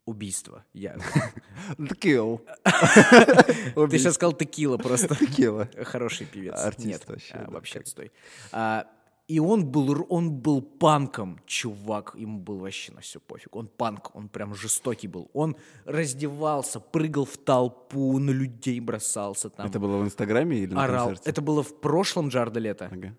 [0.06, 0.66] убийство.
[0.74, 0.98] Я...
[1.78, 2.42] Kill.
[3.90, 5.16] Ты сейчас сказал «текила» просто.
[5.16, 5.70] Текила.
[5.84, 6.56] Хороший певец.
[6.56, 8.12] Артист Нет, вообще, а, вообще отстой.
[8.52, 8.88] А,
[9.28, 12.14] и он был, он был панком, чувак.
[12.18, 13.56] Ему был вообще на все пофиг.
[13.56, 15.30] Он панк, он прям жестокий был.
[15.34, 19.66] Он раздевался, прыгал в толпу, на людей бросался там.
[19.66, 21.08] Это было в Инстаграме или на орал.
[21.08, 21.30] концерте?
[21.30, 22.90] Это было в прошлом Джарда лета.
[22.92, 23.16] Ага.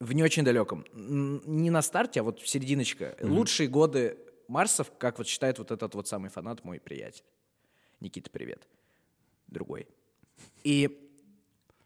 [0.00, 0.84] В не очень далеком.
[0.92, 3.16] Не на старте, а вот в серединочка.
[3.20, 4.16] Лучшие годы
[4.48, 7.24] Марсов, как вот считает вот этот вот самый фанат, мой приятель.
[8.00, 8.66] Никита, привет.
[9.46, 9.86] Другой.
[10.64, 11.04] И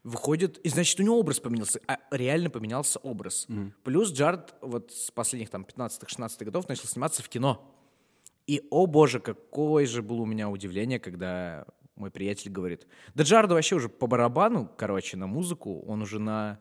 [0.04, 3.46] выходит, и значит, у него образ поменялся, а реально поменялся образ.
[3.84, 7.68] Плюс Джард вот с последних там 15-16 годов начал сниматься в кино.
[8.46, 13.54] И, о боже, какое же было у меня удивление, когда мой приятель говорит, да Джарду
[13.54, 16.60] вообще уже по барабану, короче, на музыку, он уже на...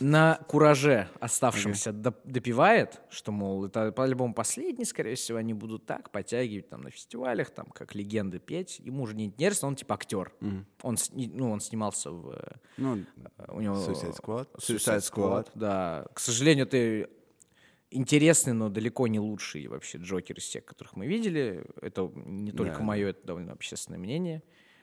[0.00, 6.10] на кураже оставшемся доп- допивает, что, мол, это по-любому последний, скорее всего, они будут так
[6.10, 8.78] подтягивать там на фестивалях, там, как легенды петь.
[8.80, 10.32] Ему уже не интересно, он типа актер.
[10.82, 12.30] Он, сни- ну, он снимался в...
[12.30, 13.04] э, Ну,
[13.48, 13.74] у него...
[13.76, 14.48] Suicide Squad.
[14.56, 15.44] Suicide Suicide Squad.
[15.44, 16.06] Squad, да.
[16.14, 17.08] К сожалению, ты
[17.90, 21.64] интересный, но далеко не лучший вообще Джокер из тех, которых мы видели.
[21.82, 24.42] Это не только Да, мое, это довольно общественное мнение,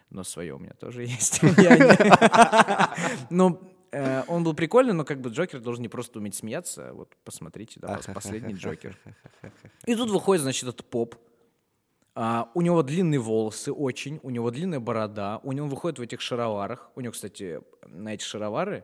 [0.10, 1.42] но свое у меня тоже есть.
[1.44, 3.60] Не- Ну,
[3.92, 6.94] э, он был прикольный, но как бы Джокер должен не просто уметь смеяться.
[6.94, 8.98] Вот посмотрите, да, пос- последний Джокер.
[9.86, 11.16] И тут выходит, значит, этот поп.
[12.16, 16.20] А, у него длинные волосы очень, у него длинная борода, у него выходит в этих
[16.20, 16.90] шароварах.
[16.96, 18.84] У него, кстати, на эти шаровары,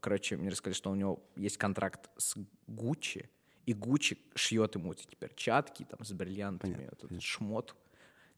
[0.00, 2.36] короче, мне рассказали, что у него есть контракт с
[2.68, 3.28] Гуччи,
[3.66, 7.74] и Гуччи шьет ему эти перчатки там с бриллиантами, вот этот шмот.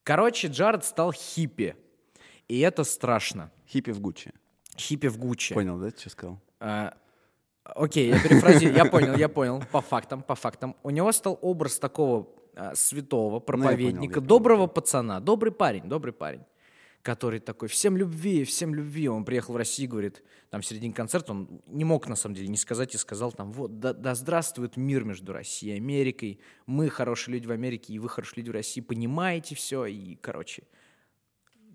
[0.02, 1.76] Короче, Джаред стал хиппи,
[2.48, 3.50] и это страшно.
[3.66, 4.32] Хиппи в Гуччи.
[4.76, 5.54] Хиппи в Гуччи.
[5.54, 6.40] Понял, да, что сказал?
[6.60, 6.94] А,
[7.64, 10.76] Окей, я перефразирую, я понял, я понял, по фактам, по фактам.
[10.82, 14.26] У него стал образ такого а, святого проповедника, Ну, я понял.
[14.26, 16.42] доброго пацана, добрый парень, добрый парень,
[17.00, 19.08] который такой, всем любви, всем любви.
[19.08, 22.48] Он приехал в Россию, говорит, там в середине концерта, он не мог на самом деле
[22.48, 26.90] не сказать и сказал там, вот, да, да здравствует мир между Россией и Америкой, мы
[26.90, 30.64] хорошие люди в Америке, и вы хорошие люди в России, понимаете все, и, короче,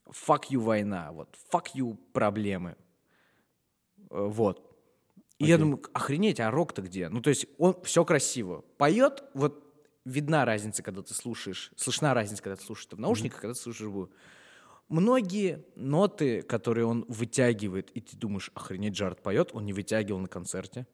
[0.08, 2.76] fuck you война, вот, fuck you проблемы,
[4.10, 4.66] вот.
[5.38, 7.08] И я думаю, охренеть, а рок-то где?
[7.08, 8.66] Ну, то есть он все красиво.
[8.78, 9.66] Поет, вот
[10.04, 13.60] видна разница, когда ты слушаешь, слышна разница, когда ты слушаешь это в наушниках, когда ты
[13.60, 14.12] слушаешь живую.
[14.90, 20.28] Многие ноты, которые он вытягивает, и ты думаешь, охренеть, Джаред поет, он не вытягивал на
[20.28, 20.88] концерте.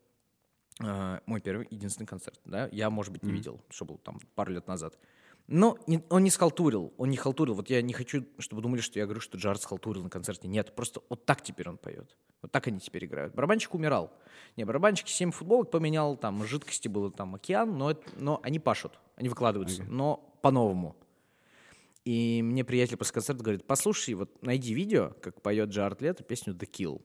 [0.82, 4.52] А, мой первый, единственный концерт, да, я, может быть, не видел, что был там пару
[4.52, 5.00] лет назад.
[5.48, 5.78] Но
[6.10, 7.54] он не схалтурил, он не халтурил.
[7.54, 10.48] Вот я не хочу, чтобы думали, что я говорю, что Джаред схалтурил на концерте.
[10.48, 12.18] Нет, просто вот так теперь он поет.
[12.42, 13.36] Вот так они теперь играют.
[13.36, 14.12] Барабанщик умирал.
[14.56, 19.00] Не, барабанщик 7 футболок поменял, там жидкости было там океан, но, это- но они пашут,
[19.16, 20.96] они выкладываются, но по-новому.
[22.06, 26.54] И мне приятель после концерта говорит, послушай, вот найди видео, как поет Джаред Лето песню
[26.54, 27.02] «The Kill».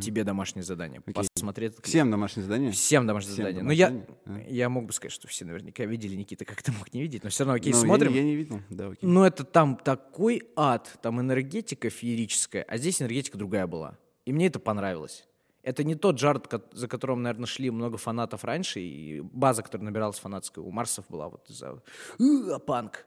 [0.00, 1.00] Тебе домашнее задание.
[1.06, 1.30] Этот
[1.76, 1.84] клип.
[1.84, 2.70] Всем домашнее задание?
[2.72, 3.62] Всем домашнее Всем задание.
[3.62, 4.46] Ну, я, домашнее?
[4.56, 7.30] я мог бы сказать, что все наверняка видели, Никита, как ты мог не видеть, но
[7.30, 8.10] все равно, окей, Ну, я смотрим.
[8.12, 8.98] не- Я, не видел, да, окей.
[9.08, 13.96] Но это там такой ад, там энергетика феерическая, а здесь энергетика другая была.
[14.24, 15.26] И мне это понравилось.
[15.62, 20.18] Это не тот Джаред, за которым, наверное, шли много фанатов раньше, и база, которая набиралась
[20.18, 21.82] фанатская у Марсов была вот за
[22.20, 23.06] «Э, панк.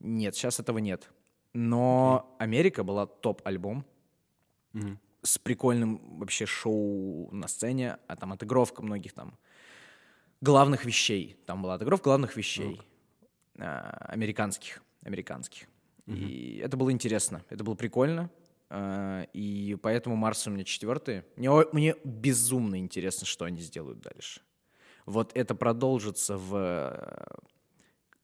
[0.00, 1.08] Нет, сейчас этого нет.
[1.52, 3.84] Но Америка была топ-альбом
[5.26, 9.36] с прикольным вообще шоу на сцене, а там отыгровка многих там
[10.40, 11.36] главных вещей.
[11.46, 12.80] Там была отыгровка главных вещей
[13.58, 15.68] а, американских, американских.
[16.06, 18.30] И это было интересно, это было прикольно.
[18.70, 21.24] а, и поэтому Марс у меня четвертый.
[21.36, 24.40] Мне, мне безумно интересно, что они сделают дальше.
[25.04, 27.26] Вот это продолжится в э,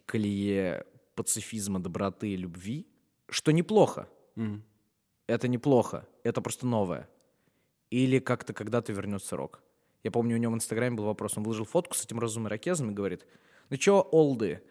[0.05, 0.85] колее
[1.15, 2.88] пацифизма, доброты и любви,
[3.29, 4.09] что неплохо.
[5.27, 7.09] Это неплохо, это просто новое.
[7.91, 9.63] Или как-то когда-то вернется рок.
[10.03, 12.91] Я помню, у него в Инстаграме был вопрос, он выложил фотку с этим разумным ракезом
[12.91, 13.25] и говорит,
[13.71, 14.63] ну чё, олды,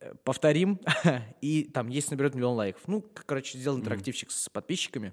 [0.00, 0.80] э, повторим,
[1.40, 2.82] и там, если наберет миллион лайков.
[2.86, 5.12] Ну, короче, сделал интерактивчик с подписчиками.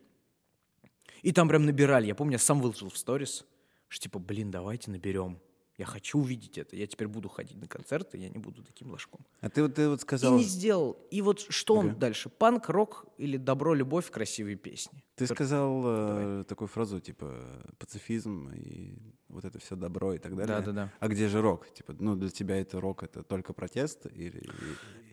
[1.21, 2.07] И там прям набирали.
[2.07, 3.45] Я помню, я сам выложил в сторис,
[3.89, 5.39] что типа, блин, давайте наберем.
[5.81, 6.75] Я хочу увидеть это.
[6.75, 9.25] Я теперь буду ходить на концерты, я не буду таким ложком.
[9.39, 10.91] А ты, вот- ты вот И сказал, не сделал.
[11.09, 12.29] И вот что он дальше?
[12.29, 15.03] Панк, рок или добро, любовь, красивые песни?
[15.15, 17.33] ты сказал э, такую фразу, типа,
[17.79, 18.95] пацифизм и
[19.27, 20.57] вот это все добро и так далее.
[20.57, 20.91] Да-да-да.
[20.99, 21.73] А где же рок?
[21.73, 24.05] Типа, ну, для тебя это рок, это только протест?
[24.05, 24.47] Или...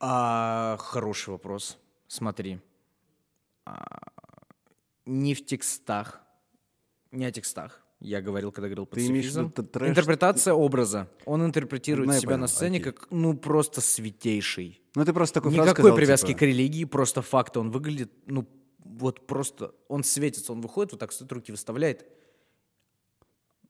[0.00, 1.78] А, хороший вопрос.
[2.08, 2.60] Смотри.
[3.64, 4.02] А,
[5.06, 6.20] не в текстах.
[7.10, 7.87] Не о текстах.
[8.00, 9.52] Я говорил, когда говорил Ты имеешь в пацифизм.
[9.56, 11.08] виду трэш- Интерпретация образа.
[11.24, 12.92] Он интерпретирует Ну, себя понял, на сцене окей.
[12.92, 14.80] как, ну, просто святейший.
[14.94, 17.58] Ну, ты просто фразу Никакой сказал, привязки типа, к религии, просто факты.
[17.58, 18.46] Он выглядит, ну,
[18.84, 19.74] вот просто...
[19.88, 22.06] Он светится, он выходит, вот так стоит, руки выставляет.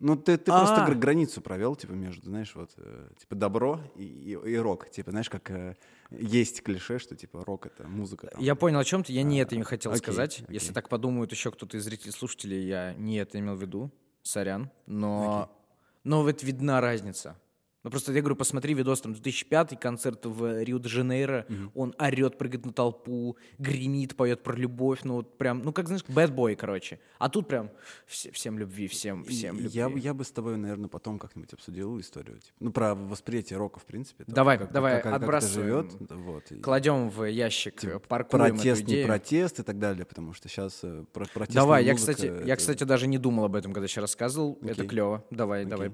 [0.00, 0.86] Ну, ты, ты просто А.
[0.86, 4.88] гра- границу провел, типа, между, знаешь, вот, э, типа, добро и, и, и рок.
[4.90, 5.74] Типа, знаешь, как э,
[6.10, 8.28] есть клише, что, типа, рок— это музыка.
[8.28, 8.40] там.
[8.40, 10.40] Я понял о чем ты, я не это не хотел окей, сказать.
[10.44, 10.54] окей.
[10.54, 13.90] Если так подумают еще кто-то из зрителей, слушателей, я не это имел в виду.
[14.22, 14.70] Сорян.
[14.86, 15.50] Но,
[16.04, 17.36] но вот видна разница.
[17.84, 22.72] Ну просто я говорю, посмотри видос, там 2005 концерт в Рио-де-Жанейро, он орет, прыгает на
[22.72, 26.98] толпу, гремит, поет про любовь, ну вот прям, ну как знаешь, boy, короче.
[27.18, 27.70] А тут прям
[28.06, 29.70] все- всем любви, всем, всем любви.
[29.78, 32.38] Я, бы- я бы с тобой, наверное, потом как-нибудь обсудил историю.
[32.40, 34.24] типа, ну, про восприятие рока, в принципе.
[34.26, 35.90] Давай, как- давай, как, как это отбрасываем.
[35.90, 36.10] живет.
[36.10, 40.32] Вот, и Кладем в ящик, э, паркуем протест, эту не протест и так далее, потому
[40.34, 43.54] что сейчас э, про протестная Давай, я, кстати, я, это- кстати, даже не думал об
[43.54, 44.58] этом, когда сейчас рассказывал.
[44.62, 44.88] Это Окей.
[44.88, 45.24] клево.
[45.30, 45.92] Давай, давай.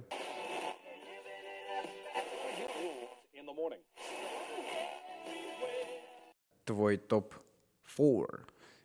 [6.65, 8.41] Твой топ-4.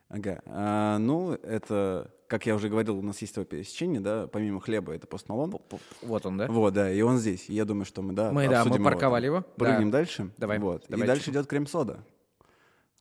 [0.10, 0.42] Ага.
[0.48, 4.94] А, ну, это, как я уже говорил, у нас есть его пересечение, да, помимо хлеба,
[4.94, 5.56] это Post Malone.
[6.02, 6.48] Вот он, да?
[6.48, 7.48] Вот, да, и он здесь.
[7.50, 9.36] И я думаю, что мы, да, Мы, да, мы парковали там.
[9.36, 9.46] его.
[9.56, 10.00] Прыгнем Да.
[10.00, 10.32] дальше.
[10.38, 10.86] Давай, Вот.
[10.90, 11.04] давайте.
[11.06, 12.04] И дальше идет Cream Soda.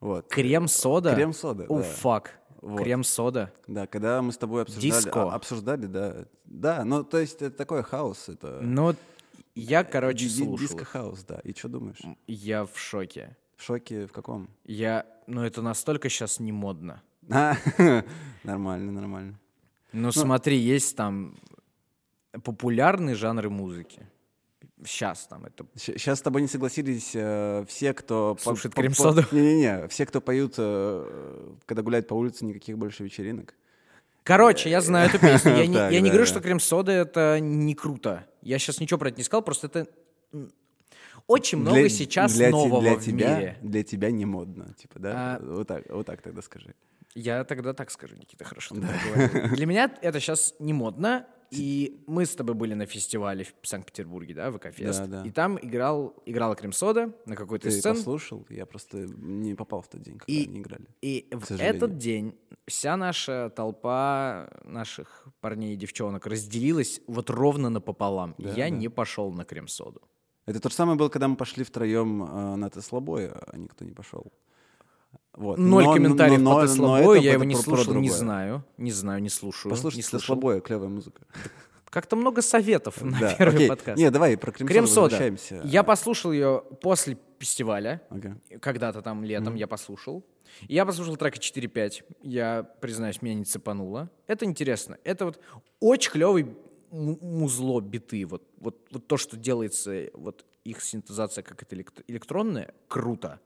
[0.00, 0.28] Вот.
[0.28, 1.14] Cream Soda?
[1.14, 1.82] Cream Soda, О, да.
[1.82, 2.38] fuck.
[2.60, 2.82] Вот.
[2.82, 3.52] Cream Soda.
[3.66, 5.22] Да, когда мы с тобой обсуждали, Диско.
[5.22, 8.58] а, обсуждали, да, да, ну, то есть это такой хаос, это...
[8.60, 8.94] Ну,
[9.54, 10.58] я, короче, слушал.
[10.58, 11.40] Диско-хаус, да.
[11.42, 11.98] И что думаешь?
[12.26, 13.36] Я в шоке.
[13.58, 14.48] В шоке в каком?
[14.64, 17.02] Я, ну, это настолько сейчас не модно.
[17.28, 17.56] А,
[18.44, 19.38] нормально, нормально.
[19.92, 21.34] Ну, смотри, есть там
[22.44, 24.06] популярные жанры музыки.
[24.84, 25.66] Сейчас там это...
[25.74, 28.36] Сейчас с тобой не согласились э, все, кто...
[28.36, 29.24] по- Слушает по- по- крем-соду.
[29.32, 33.54] Не-не-не, все, кто поют, э, когда гуляют по улице, никаких больше вечеринок.
[34.22, 35.56] Короче, я знаю эту песню.
[35.56, 38.24] Я не, я не говорю, что крем-сода это не круто.
[38.40, 39.88] Я сейчас ничего про это не сказал, просто это
[41.28, 43.58] очень много Для- сейчас для нового для в тебя, мире.
[43.62, 45.36] Для тебя не модно, типа, да?
[45.36, 46.74] А- Вот, так, вот так тогда скажи.
[47.14, 48.74] Я тогда так скажу, Никита, хорошо.
[48.74, 49.54] говорил.
[49.56, 51.26] Для меня это сейчас не модно.
[51.50, 54.98] И мы с тобой были на фестивале в Санкт-Петербурге, да, ВК-фест.
[55.00, 55.22] Да, да.
[55.26, 57.94] И там играл, играла крем-сода на какой-то Ты сцене.
[57.94, 58.46] послушал?
[58.50, 60.84] Я просто не попал в тот день, когда И- они играли.
[61.00, 61.74] И в сожалению.
[61.76, 62.34] этот день
[62.66, 68.34] вся наша толпа наших парней и девчонок разделилась вот ровно напополам.
[68.36, 68.68] Да, Я да.
[68.68, 70.02] не пошел на крем-соду.
[70.48, 73.92] Это то же самое было, когда мы пошли втроем э, на Теслобой, а никто не
[73.92, 74.32] пошел.
[75.34, 75.58] Вот.
[75.58, 78.64] Ноль Но- комментариев но- по Теслобою, я его не слушал, не знаю.
[78.76, 79.70] Не знаю, не слушаю.
[79.70, 80.18] Послушайте не.
[80.18, 81.22] Теслобоя, клевая музыка.
[81.90, 83.68] Как-то много советов на Да, первый окей.
[83.68, 83.98] подкаст.
[83.98, 85.60] Не, давай про крем-соду возвращаемся.
[85.64, 88.02] Я послушал ее после фестиваля.
[88.10, 88.36] Ага.
[88.60, 90.24] Когда-то там летом я послушал.
[90.62, 92.02] Я послушал трека 4-5.
[92.22, 94.10] Я, признаюсь, меня не цепануло.
[94.26, 94.98] Это интересно.
[95.04, 95.40] Это вот
[95.80, 96.56] очень клевый
[96.90, 98.24] музло биты.
[98.26, 103.40] Вот, вот, вот то, что делается, вот их синтезация как это элект- электронная, круто.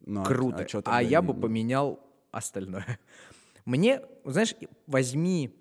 [0.00, 0.58] Ну, а- Круто.
[0.58, 2.00] а А, тогда я бы поменял
[2.30, 2.98] остальное.
[3.64, 4.54] Мне, знаешь,
[4.86, 5.54] возьми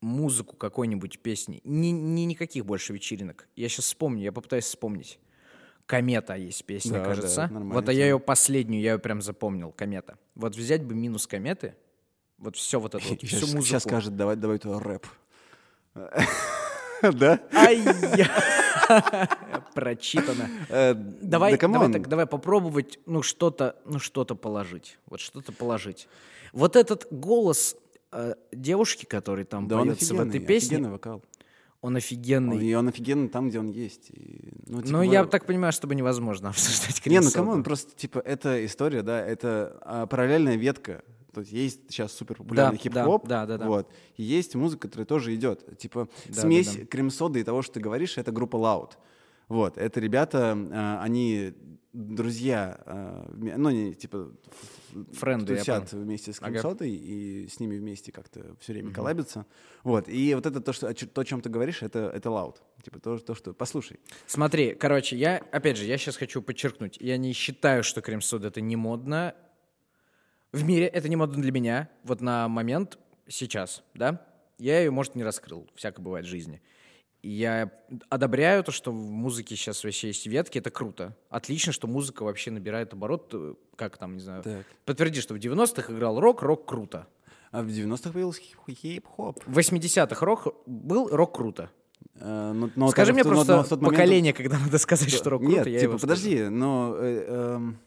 [0.00, 1.60] музыку какой-нибудь песни.
[1.64, 3.48] Не, не никаких больше вечеринок.
[3.56, 5.18] Я сейчас вспомню, я попытаюсь вспомнить.
[5.86, 7.42] Комета есть песня, Да, да, кажется.
[7.42, 10.18] нормальная вот, а я ее последнюю, я ее прям запомнил, комета.
[10.34, 11.76] Вот взять бы минус кометы,
[12.38, 13.62] вот все вот это вот, всю Сейчас, музыку.
[13.64, 15.06] сейчас скажет, давай, давай туда рэп.
[17.02, 17.40] Да?
[17.52, 17.82] Ай,
[19.74, 20.48] прочитано.
[20.68, 26.08] Э, Давай, да давай, так, давай попробовать, ну что-то, ну что-то положить, вот что-то положить.
[26.52, 27.76] Вот этот голос
[28.12, 31.22] э, девушки, который там поется в этой песне, офигенный вокал.
[31.82, 32.56] он офигенный.
[32.56, 34.10] Он- И он офигенный там, где он есть.
[34.10, 37.94] И, ну, типа, Но я так понимаю, чтобы невозможно обсуждать Не, ну come on, просто,
[37.94, 41.02] типа, это история, да, это а, параллельная ветка.
[41.36, 43.66] То есть есть сейчас супер популярный Да, хип-хоп, да, да, да.
[43.66, 45.78] вот, и есть музыка, которая тоже идет.
[45.78, 46.86] Типа, Да, смесь да, да.
[46.86, 48.92] крем-соды и того, что ты говоришь, это группа Loud.
[49.48, 51.52] Вот, это ребята, а, они
[51.92, 52.80] друзья,
[53.32, 54.32] вме- ну, они, типа,
[55.12, 56.52] Френды, тусят вместе с Ага.
[56.52, 59.44] крем-содой, и с ними вместе как-то все время коллабятся.
[59.82, 62.56] Вот, и вот это то, что, то, о чем ты говоришь, это, это Loud.
[62.82, 63.52] Типа, то, то, что...
[63.52, 63.98] Послушай.
[64.26, 68.60] Смотри, короче, я, опять же, я сейчас хочу подчеркнуть, я не считаю, что крем-сода это
[68.62, 69.34] не модно.
[70.56, 74.24] В мире это не модно для меня, вот на момент сейчас, да?
[74.58, 76.62] Я ее, может, не раскрыл, всякое бывает в жизни.
[77.22, 77.70] И Я
[78.08, 81.14] одобряю то, что в музыке сейчас вообще есть ветки, это круто.
[81.28, 84.42] Отлично, что музыка вообще набирает оборот, э, как там, не знаю.
[84.44, 84.64] Так.
[84.84, 87.06] Подтверди, что в 90-х играл рок, рок круто.
[87.50, 89.42] А в 90-х появился хип- хип-хоп.
[89.46, 91.70] В 80-х рок был, рок круто.
[92.14, 94.78] Э, но- но Скажи мне тот- но- просто но в тот момент- поколение, когда надо
[94.78, 97.78] сказать, что рок круто, Нет, я типа, подожди, но э, эм,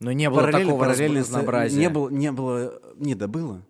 [0.00, 1.78] Но не было параллель- такого параллельно с- разнообразия.
[1.78, 3.62] Не было, не было, не, да было.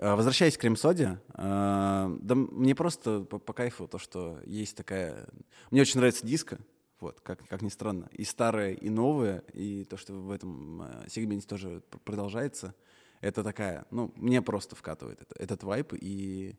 [0.00, 5.26] А, Возвращаясь к крем-соде, а, да мне просто по, по кайфу то, что есть такая...
[5.72, 6.58] Мне очень нравится диско,
[7.00, 8.08] вот, как, как ни странно.
[8.12, 12.74] И старое, и новое, и то, что в этом а, сегменте тоже пр- продолжается.
[13.20, 16.54] Это такая, ну, мне просто вкатывает это, этот вайп, и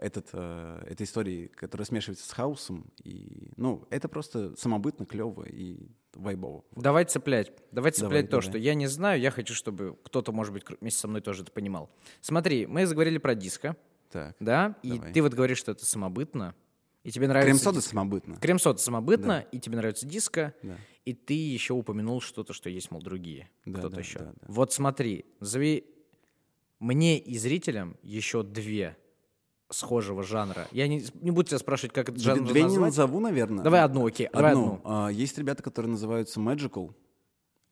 [0.00, 2.90] этот, э, этой историей, которая смешивается с хаосом.
[3.02, 6.64] И, ну, это просто самобытно, клево и вайбово.
[6.76, 7.52] Давай цеплять.
[7.72, 8.48] Давай цеплять то, давай.
[8.48, 9.20] что я не знаю.
[9.20, 11.90] Я хочу, чтобы кто-то, может быть, вместе со мной тоже это понимал.
[12.20, 13.76] Смотри, мы заговорили про диско,
[14.10, 14.36] Так.
[14.40, 14.76] да?
[14.82, 15.12] И Давай.
[15.12, 16.54] ты вот говоришь, что это самобытно.
[17.02, 17.50] И тебе нравится...
[17.50, 17.90] Крем-сода диско.
[17.90, 18.36] самобытно.
[18.36, 20.54] Крем-сода самобытно, и тебе нравится диско.
[20.62, 20.76] Да.
[21.04, 23.50] И ты еще упомянул что-то, что есть, мол, другие.
[23.66, 24.18] Да, Кто-то да, еще.
[24.20, 24.46] да, да.
[24.48, 25.84] Вот смотри, назови
[26.80, 28.96] мне и зрителям еще две
[29.74, 30.66] схожего жанра.
[30.72, 32.86] Я не, не буду тебя спрашивать, как этот жанр Две не назвать.
[32.90, 33.64] назову, наверное.
[33.64, 34.28] Давай одну, окей.
[34.32, 34.80] Давай одну.
[34.84, 36.94] А, Есть ребята, которые называются Magical.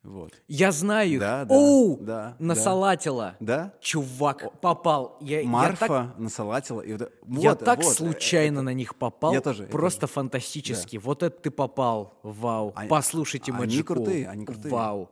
[0.03, 0.33] Вот.
[0.49, 1.21] Я знаю их.
[1.21, 1.97] Да, да, Оу!
[2.01, 3.37] да, Насалатила.
[3.39, 3.73] Да?
[3.81, 5.17] Чувак, попал.
[5.21, 6.81] Я, я Марфа так, насалатила.
[6.81, 9.33] И вот, я вот, так вот, случайно это- на них попал.
[9.33, 10.97] Я тоже, я Просто фантастически.
[10.97, 12.19] Вот это ты попал.
[12.25, 12.73] Вау.
[12.75, 14.73] Они- Послушайте они Magic крутые, они крутые.
[14.73, 15.09] Вау.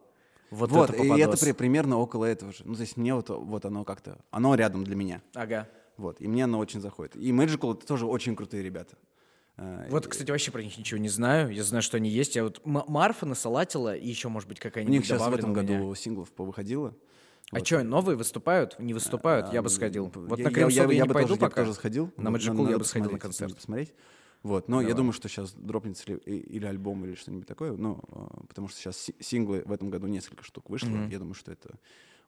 [0.50, 1.40] Вот, Вот, это и это попадос.
[1.40, 2.64] при- примерно около этого же.
[2.64, 5.22] Ну, то есть мне вот, вот оно как-то, оно рядом для меня.
[5.36, 5.68] Ага.
[6.00, 7.14] Вот, и мне оно очень заходит.
[7.16, 8.96] И Magical это тоже очень крутые ребята.
[9.58, 11.50] А, Вот, кстати, вообще про них ничего не знаю.
[11.52, 12.36] Я знаю, что они есть.
[12.36, 15.54] Я вот Марфа насалатила, и еще, может быть, у какая-нибудь них сейчас в этом у
[15.54, 16.94] году синглов повыходило.
[17.52, 18.78] А что, новые выступают?
[18.78, 19.52] Не выступают?
[19.52, 20.10] Я бы А, сходил.
[20.14, 21.62] Вот я- на я- крем я, я, я бы пойду тоже, я бы пока.
[21.62, 22.10] тоже сходил.
[22.16, 23.54] На Вот, Cool я бы сходил на концерт.
[23.56, 23.92] посмотреть.
[24.42, 24.96] Вот, но я Давай.
[24.96, 27.72] думаю, что сейчас дропнется ли- или альбом, или что-нибудь такое.
[27.72, 30.88] Ну, а, потому что сейчас си- синглы в этом году несколько штук вышло.
[31.10, 31.74] Я думаю, что это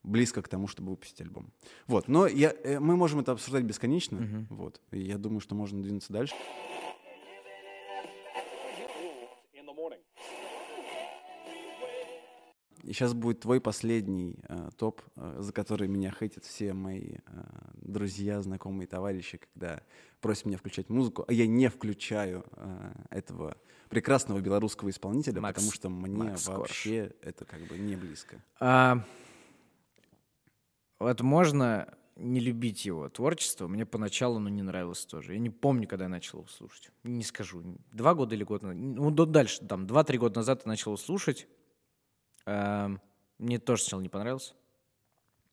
[0.03, 1.53] близко к тому, чтобы выпустить альбом.
[1.87, 4.47] Вот, но я, э, мы можем это обсуждать бесконечно.
[4.51, 6.35] Вот, и я думаю, что можно двинуться дальше.
[12.83, 17.43] И сейчас будет твой последний э, топ, э, за который меня хейтят все мои э,
[17.77, 19.83] друзья, знакомые, товарищи, когда
[20.21, 23.57] просят меня включать музыку, а я не включаю э, этого
[23.89, 26.59] прекрасного белорусского исполнителя, Макс- потому что мне Макс Корж.
[26.59, 28.43] вообще это как бы не близко.
[28.59, 29.05] А,
[31.03, 33.67] вот можно не любить его творчество.
[33.67, 35.35] Мне поначалу оно не нравилось тоже.
[35.35, 36.91] Я не помню, когда я начал его слушать.
[37.03, 37.63] Не скажу.
[37.93, 38.77] Два года или год назад.
[38.79, 41.49] Ну, дальше, там, два-три года назад я начал его слушать.
[42.45, 42.91] А,
[43.39, 44.55] мне тоже сначала не понравился.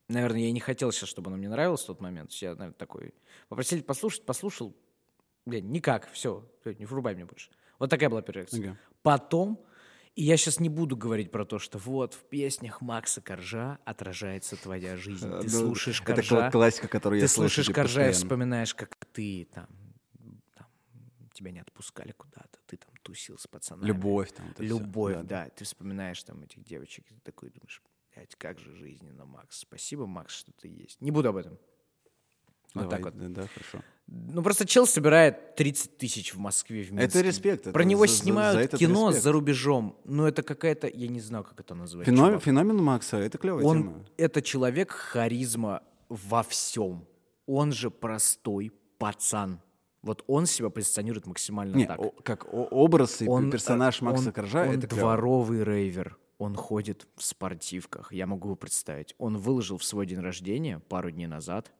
[0.07, 2.31] Наверное, я не хотел сейчас, чтобы оно мне нравилось в тот момент.
[2.33, 3.13] Я, наверное, такой...
[3.47, 4.75] Попросили послушать, послушал.
[5.45, 7.49] Блин, никак, все, не врубай мне больше.
[7.77, 8.71] Вот такая была первая реакция.
[8.71, 8.77] Ага.
[9.01, 9.63] Потом,
[10.19, 14.57] и я сейчас не буду говорить про то, что вот в песнях Макса Коржа отражается
[14.57, 15.25] твоя жизнь.
[15.29, 18.11] Ты Ну, слушаешь это Коржа, кла- классика, которую ты я слышу слушаешь типа, Коржа и
[18.11, 19.67] вспоминаешь, как ты там,
[20.55, 20.67] там,
[21.33, 23.87] тебя не отпускали куда-то, ты там тусил с пацанами.
[23.87, 24.49] Любовь там.
[24.49, 24.61] это.
[24.61, 27.81] Любовь, Да, да, Ты вспоминаешь там этих девочек, и ты такой думаешь,
[28.13, 29.59] блядь, как же жизненно, Макс.
[29.59, 30.99] Спасибо, Макс, что ты есть.
[30.99, 31.57] Не буду об этом.
[32.75, 33.33] Вот Давай, так вот.
[33.33, 33.83] Да, хорошо.
[34.07, 37.19] Ну, просто чел собирает 30 тысяч в Москве, в Минске.
[37.19, 39.23] Это респект, Про это него за- за- снимают за этот кино респект.
[39.23, 39.97] за рубежом.
[40.05, 42.05] Ну, это какая-то, я не знаю, как это назвать.
[42.07, 42.43] Феномен, чувак.
[42.43, 44.05] феномен Макса, это клевая Он, тема.
[44.17, 47.05] это человек харизма во всем.
[47.45, 49.61] Он же простой пацан.
[50.01, 51.99] Вот он себя позиционирует максимально Не, так.
[51.99, 55.01] о- как образ и Он, персонаж э, Макса он- Коржа, он это клево.
[55.01, 56.17] дворовый рейвер.
[56.37, 58.13] Он ходит в спортивках.
[58.13, 59.13] Я могу его представить.
[59.17, 61.71] Он выложил в свой день рождения пару дней назад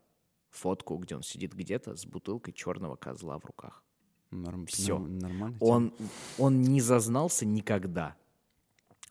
[0.52, 3.84] фотку, где он сидит где-то с бутылкой черного козла в руках.
[4.32, 4.68] Норм-
[5.00, 5.58] норм- нормально.
[5.60, 5.94] Он,
[6.38, 8.16] он не зазнался никогда.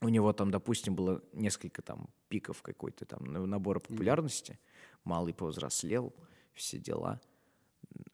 [0.00, 4.58] У него там, допустим, было несколько там пиков какой-то там на- набора популярности.
[5.04, 6.12] Малый повзрослел,
[6.54, 7.20] все дела.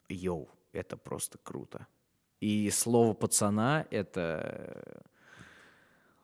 [0.09, 1.87] Йоу, это просто круто.
[2.41, 5.03] И слово пацана— это...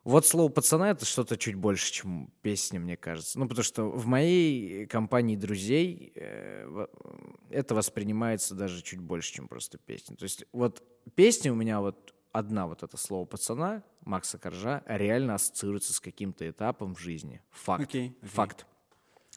[0.04, 3.38] Вот слово пацана— это что-то чуть больше, чем песня, мне кажется.
[3.38, 6.86] Ну, потому что в моей компании друзей э,
[7.50, 10.16] это воспринимается даже чуть больше, чем просто песня.
[10.16, 10.82] То есть вот
[11.14, 16.48] песня у меня вот одна вот это слово пацана Макса Коржа реально ассоциируется с каким-то
[16.48, 17.42] этапом в жизни.
[17.50, 17.82] Факт.
[17.82, 18.28] Окей, окей.
[18.30, 18.66] Факт.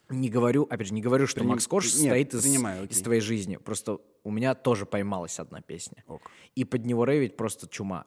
[0.10, 2.92] Не говорю, опять же, не говорю, что Приним- Макс Корж Нет, состоит из, принимаю, из
[2.92, 3.04] окей.
[3.04, 3.58] твоей жизни.
[3.58, 6.04] Просто у меня тоже поймалась одна песня.
[6.08, 6.30] Ок.
[6.56, 8.06] И под него рейвить просто чума.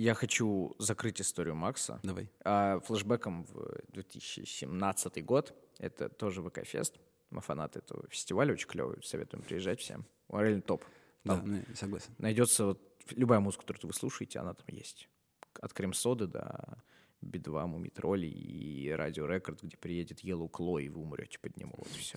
[0.00, 2.26] Я хочу закрыть историю Макса Давай.
[2.42, 5.54] а, флешбеком в 2017 год.
[5.78, 6.98] Это тоже ВК-фест.
[7.28, 8.96] Мы фанаты этого фестиваля, очень клевый.
[9.02, 10.06] Советуем приезжать всем.
[10.28, 10.86] Он реально топ.
[11.24, 12.14] Да, Там ну, я согласен.
[12.16, 12.80] найдется вот
[13.10, 15.06] любая музыка, которую вы слушаете, она там есть.
[15.60, 16.82] От крем-соды до
[17.20, 21.74] Би-2, Мумитроли и Радио Рекорд, где приедет Yellow Claw, и вы умрете под него.
[21.76, 22.16] Вот все.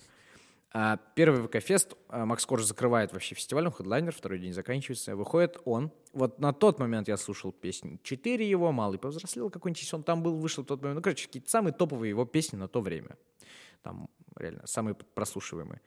[0.76, 5.14] А первый ВК-фест а, Макс Корж закрывает вообще фестиваль, он хедлайнер, второй день заканчивается.
[5.14, 5.92] Выходит он.
[6.12, 10.36] Вот на тот момент я слушал песни 4 его, «Малый повзрослел» какой-нибудь, он там был,
[10.36, 10.96] вышел в тот момент.
[10.96, 13.16] Ну, короче, какие-то самые топовые его песни на то время.
[13.82, 15.80] Там реально самые прослушиваемые.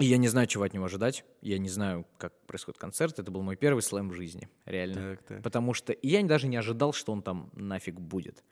[0.00, 1.24] И я не знаю, чего от него ожидать.
[1.40, 3.20] Я не знаю, как происходит концерт.
[3.20, 4.48] Это был мой первый слэм в жизни.
[4.64, 5.16] Реально.
[5.16, 5.42] Так, так.
[5.44, 8.42] Потому что я даже не ожидал, что он там нафиг будет.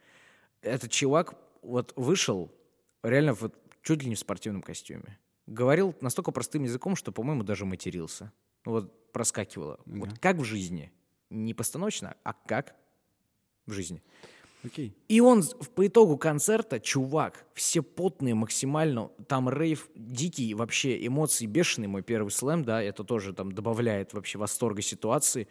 [0.60, 2.52] Этот чувак, вот вышел
[3.02, 5.18] реально вот чуть ли не в спортивном костюме.
[5.46, 8.32] Говорил настолько простым языком, что, по-моему, даже матерился.
[8.64, 9.80] Вот проскакивало.
[9.86, 10.18] Вот Ага.
[10.20, 10.92] как в жизни.
[11.30, 12.74] Не постановочно, а как
[13.66, 14.02] в жизни.
[14.64, 14.94] Окей.
[15.08, 15.42] И он
[15.74, 22.30] по итогу концерта, чувак, все потные максимально, там рейв дикий, вообще эмоции бешеные, мой первый
[22.30, 25.48] слэм, да, это тоже там добавляет вообще восторга ситуации.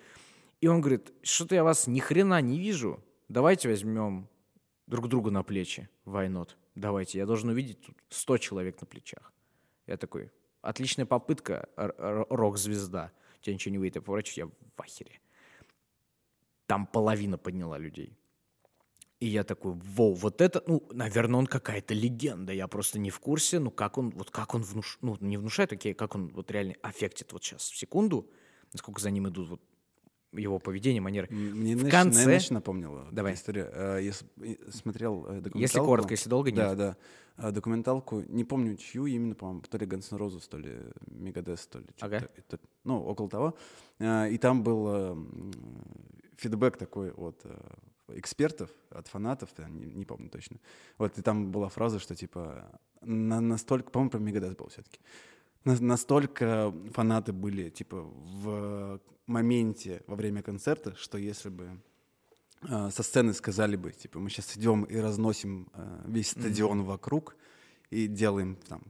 [0.61, 4.29] И он говорит, что-то я вас ни хрена не вижу, давайте возьмем
[4.87, 6.49] друг друга на плечи, not?
[6.75, 9.33] Давайте, я должен увидеть тут 100 человек на плечах.
[9.87, 13.11] Я такой, отличная попытка, рок-звезда.
[13.39, 15.19] У тебя ничего не выйдет, я поворачиваюсь, я в ахере.
[16.65, 18.17] Там половина подняла людей.
[19.19, 23.19] И я такой, воу, вот это, ну, наверное, он какая-то легенда, я просто не в
[23.19, 24.97] курсе, ну, как он, вот как он внуш...
[25.01, 28.27] ну, не внушает, окей, как он вот реально аффектит вот сейчас, в секунду,
[28.73, 29.61] насколько за ним идут вот
[30.33, 31.27] его поведение, манеры.
[31.33, 33.33] Мне В конце- Нэш напомнила Давай.
[33.33, 33.69] история.
[33.73, 34.13] Э, Я
[34.71, 35.57] смотрел э, документалку.
[35.59, 36.77] Если коротко, если долго, Да, нет.
[36.77, 36.97] да.
[37.37, 40.77] А, Документалку, не помню чью именно, по-моему, то ли Guns N' Roses, то ли
[41.09, 41.85] Megadeth, то ли.
[41.99, 42.27] Ага.
[42.35, 43.55] это- Ну, около того.
[43.99, 45.15] И там был э,
[46.37, 47.57] фидбэк такой от э,
[48.15, 50.57] экспертов, от фанатов, не, не помню точно.
[50.97, 54.99] Вот, и там была фраза, что типа на, настолько, по-моему, про Megadeth был все-таки.
[55.63, 61.81] Настолько фанаты были, типа, в моменте во время концерта, что если бы
[62.67, 67.35] э, со сцены сказали бы, типа, мы сейчас идем и разносим э, весь стадион вокруг
[67.89, 68.81] и делаем там,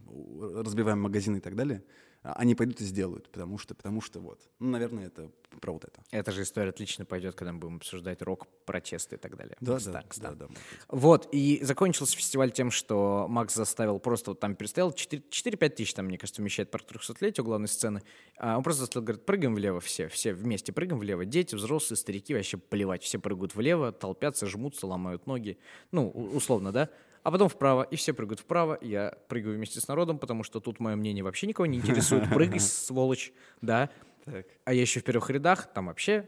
[0.56, 1.84] разбиваем магазины и так далее,
[2.24, 4.40] они пойдут и сделают, потому что, потому что вот.
[4.60, 6.04] Ну, наверное, это про вот это.
[6.12, 9.58] Эта же история отлично пойдет, когда мы будем обсуждать рок, протесты и так далее.
[9.60, 10.48] Да, да, Танкс, да, да.
[10.88, 16.06] Вот, и закончился фестиваль тем, что Макс заставил просто, вот там перестоял 4-5 тысяч, там,
[16.06, 18.04] мне кажется, вмещает парк 300-летия у главной сцены.
[18.38, 21.26] А он просто заставил, говорит, прыгаем влево все, все вместе прыгаем влево.
[21.26, 25.58] Дети, взрослые, старики, вообще плевать, все прыгают влево, толпятся, жмутся, ломают ноги.
[25.92, 26.90] Ну, условно, да?
[27.24, 28.78] А потом вправо, и все прыгают вправо.
[28.82, 32.30] Я прыгаю вместе с народом, потому что тут мое мнение вообще никого не интересует.
[32.34, 33.90] Прыгай, сволочь, да?
[34.26, 34.48] Так.
[34.66, 36.28] А я еще в первых рядах, там вообще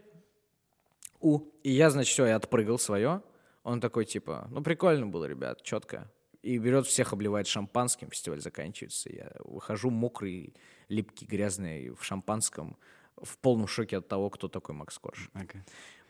[1.20, 1.40] у.
[1.62, 3.22] И я, значит, все, я отпрыгал свое.
[3.64, 6.10] Он такой, типа, ну, прикольно было, ребят, четко.
[6.42, 9.10] И берет всех, обливает шампанским, фестиваль заканчивается.
[9.10, 10.54] Я выхожу мокрый,
[10.88, 12.76] липкий, грязный, в шампанском,
[13.16, 15.30] в полном шоке от того, кто такой Макс Корж.
[15.32, 15.62] Окей.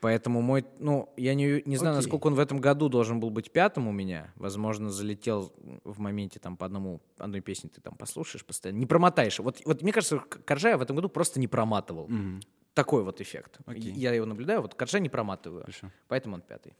[0.04, 2.04] Поэтому мой, ну, я не, не знаю, Окей.
[2.04, 4.34] насколько он в этом году должен был быть пятым у меня.
[4.36, 5.50] Возможно, залетел
[5.82, 8.80] в моменте там по одному, одной песне ты там послушаешь постоянно.
[8.80, 9.38] Не промотаешь.
[9.38, 12.06] Вот, вот мне кажется, Коржая в этом году просто не проматывал.
[12.08, 12.42] Мгм.
[12.74, 13.60] Такой вот эффект.
[13.64, 13.92] Окей.
[13.92, 15.62] Я его наблюдаю, вот Коржа не проматываю.
[15.62, 15.90] Хорошо.
[16.08, 16.74] Поэтому он пятый.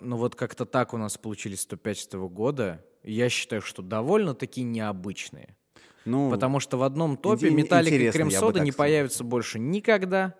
[0.00, 2.84] Ну вот как-то так у нас получились 105 года.
[3.04, 5.56] Я считаю, что довольно-таки необычные.
[6.06, 8.86] Ну, Потому что в одном топе Металлика и Крем-Сода не сказал.
[8.86, 10.34] появятся больше никогда.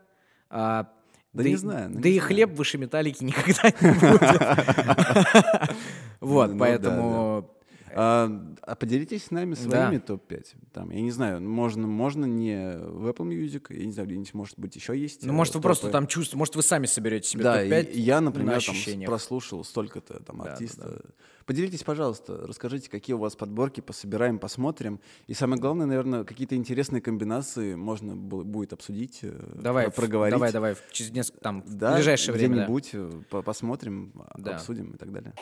[0.49, 0.91] А,
[1.33, 2.29] Да и- не знаю, ну да не и знаю.
[2.29, 5.71] хлеб выше Металлики никогда не будет.
[6.21, 7.51] Вот, Ну да, поэтому...
[7.99, 8.31] А,
[8.63, 10.01] а поделитесь с нами своими Да.
[10.01, 10.45] топ-5.
[10.73, 14.59] Там, я не знаю, можно, можно не в Apple Music, я не знаю, где-нибудь, может
[14.59, 15.25] быть, еще есть.
[15.25, 17.99] Ну, э, может, вы просто там чувствуете, может, вы сами соберете себе Да, топ-5 и-
[17.99, 18.61] и я, на например,
[19.07, 21.01] прослушал столько-то там Да, да, артиста.
[21.47, 24.99] Поделитесь, пожалуйста, расскажите, какие у вас подборки, пособираем, посмотрим.
[25.29, 29.95] И самое главное, наверное, какие-то интересные комбинации можно бу- будет обсудить, э, Давай, про- в-
[29.95, 30.33] проговорить.
[30.33, 32.57] давай, давай, в- через несколько, там, в Да, ближайшее время.
[32.57, 32.63] да.
[32.65, 34.57] где-нибудь э, по- посмотрим, а- Да.
[34.57, 35.35] обсудим и так далее.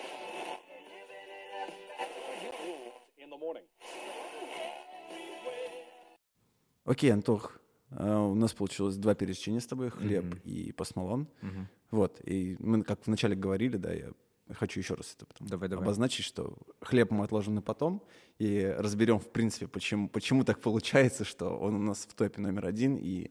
[6.84, 7.59] Окей, Антох,
[7.90, 10.40] э, у нас получилось два пересечения с тобой, хлеб Мгм.
[10.44, 11.28] и посмолон.
[11.40, 11.68] Мгм.
[11.90, 14.11] Вот, и мы как вначале говорили, да, я
[14.53, 15.84] хочу еще раз это потом Давай, давай.
[15.84, 18.03] обозначить, что хлеб мы отложим на потом
[18.38, 22.66] и разберем, в принципе, почему, почему так получается, что он у нас в топе номер
[22.66, 23.30] один, и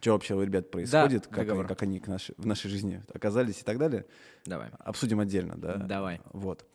[0.00, 3.60] что вообще у ребят происходит, как, они, как они к нашей- в нашей жизни оказались
[3.60, 4.04] и так далее.
[4.44, 4.70] Давай.
[4.78, 5.76] Обсудим отдельно, да?
[5.76, 6.20] Давай.
[6.32, 6.66] Вот.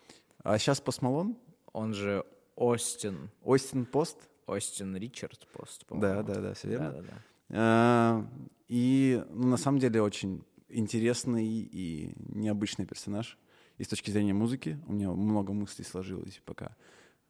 [0.44, 1.38] А сейчас Постмалон,
[1.74, 2.26] Он же
[2.56, 4.18] Остин, Остин Пост.
[4.48, 6.24] Остин Ричард Пост, Да, по-моему.
[6.24, 6.92] да, да, все верно.
[6.92, 7.14] Да-да-да.
[7.52, 8.26] А,
[8.68, 13.38] И ну, на самом деле очень интересный и необычный персонаж.
[13.80, 16.76] И с точки зрения музыки у меня много мыслей сложилось, пока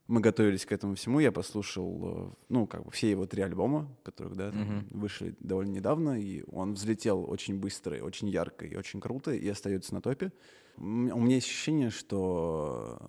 [0.08, 1.20] мы готовились к этому всему.
[1.20, 4.88] Я послушал, э, ну, как бы все его три альбома, которых, да, Мгм.
[4.89, 9.47] вышли довольно недавно, и он взлетел очень быстро, и очень ярко и очень круто, и
[9.47, 10.34] остается на топе.
[10.78, 13.00] У меня есть ощущение, что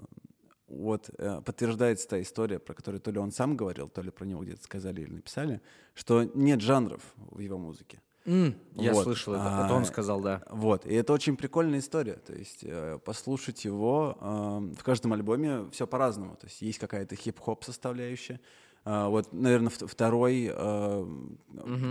[0.68, 4.26] вот э, подтверждается та история, про которую то ли он сам говорил, то ли про
[4.26, 5.62] него где-то сказали или написали,
[5.94, 8.02] что нет жанров в его музыке.
[8.26, 9.04] М, Я Вот.
[9.04, 9.42] слышал это.
[9.62, 10.42] А, Это он сказал, да.
[10.50, 12.14] Вот, и это очень прикольная история.
[12.26, 16.36] То есть э, послушать его э, в каждом альбоме все по-разному.
[16.36, 18.40] То есть есть какая-то хип-хоп составляющая,
[18.84, 21.06] А, вот, наверное, второй, а,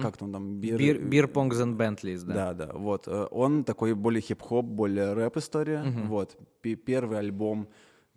[0.01, 2.33] как он там, Бир, Бир Понgs and Bentleys, да.
[2.53, 3.07] Да, да, вот.
[3.07, 5.83] э, Он такой более хип-хоп, более рэп-история.
[6.07, 6.35] Вот.
[6.61, 7.67] Пи- Первый альбом,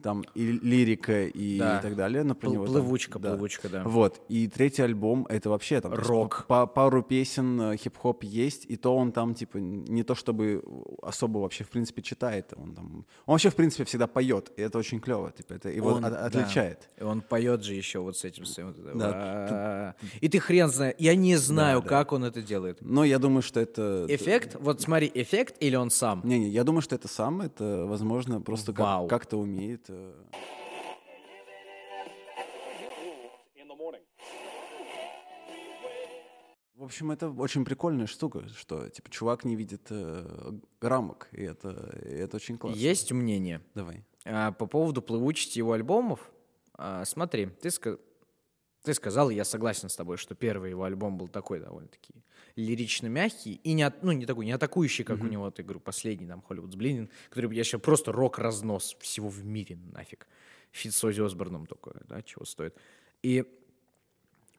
[0.03, 1.80] там и лирика, и, Да.
[1.80, 2.22] так далее.
[2.24, 3.82] Но про Пл- него там- плывучка, плывучка, да.
[3.84, 4.20] Вот.
[4.28, 5.92] И третий альбом, это вообще там...
[5.94, 6.44] Рок.
[6.48, 10.62] па- пару песен э, хип-хоп есть, и то он там, типа, не то чтобы
[11.03, 12.53] особо вообще, в принципе, читает.
[12.57, 13.07] Он там...
[13.26, 15.30] Он вообще, в принципе, всегда поет, и это очень клево.
[15.32, 16.26] Типа, это его Он- от- да.
[16.26, 16.88] отличает.
[17.00, 18.74] И он поет же еще вот с этим своим.
[18.94, 19.94] Да.
[20.20, 20.94] И ты хрен знаешь.
[20.98, 21.88] Я не знаю, да.
[21.88, 22.78] как он это делает.
[22.80, 24.07] Но я думаю, что это...
[24.09, 24.57] Эффект?
[24.61, 26.20] Вот смотри, эффект или он сам?
[26.24, 29.86] Не-не, я думаю, что это сам, это, возможно, просто как- как-то умеет.
[29.93, 30.24] Э.
[36.74, 41.97] В общем, это очень прикольная штука, что типа чувак не видит э, рамок, и это,
[42.05, 42.76] и это очень классно.
[42.76, 44.05] Есть мнение Давай.
[44.24, 46.32] а, по поводу плывучести его альбомов.
[46.74, 48.01] А, смотри, ты, ска-
[48.82, 52.14] ты сказал, и я согласен с тобой, что первый его альбом был такой довольно-таки
[52.57, 56.26] лирично мягкий и не, ну, не такой, не атакующий, как у него, ты говорю, последний
[56.26, 60.26] там Холливуд Блинин, который я сейчас просто рок-разнос всего в мире нафиг.
[60.70, 62.76] Фит с Оззи Осборном только, да, чего стоит.
[63.22, 63.44] И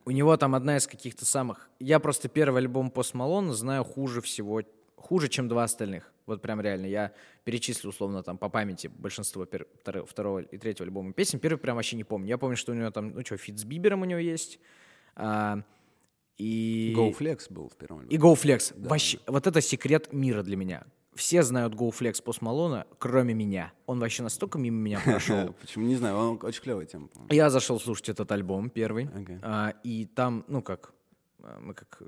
[0.06, 1.70] у него там одна из каких-то самых...
[1.80, 4.62] Я просто первый альбом Пост Малона знаю хуже всего,
[4.96, 6.12] хуже, чем два остальных.
[6.26, 6.86] Вот прям реально.
[6.86, 7.14] Я
[7.44, 11.40] перечислю условно там по памяти большинство пер- второ- второго и третьего альбома песен.
[11.40, 12.28] Первый прям вообще не помню.
[12.28, 14.60] Я помню, что у него там, ну что, фит с Бибером у него есть.
[15.16, 15.64] а,
[16.38, 16.94] и...
[16.98, 18.16] Go Flex был в первом альбоме.
[18.16, 18.88] И Go Flex.
[18.88, 20.86] Вообще, вот это секрет мира для меня.
[21.16, 23.72] Все знают Go Flex Пост Малона, кроме меня.
[23.86, 25.54] Он вообще настолько мимо меня прошел.
[25.62, 25.86] Почему?
[25.86, 27.10] Не знаю, он очень клевая тема.
[27.30, 29.10] Я зашел слушать этот альбом первый,
[29.44, 30.94] а, и там, ну как,
[31.44, 32.02] а, мы как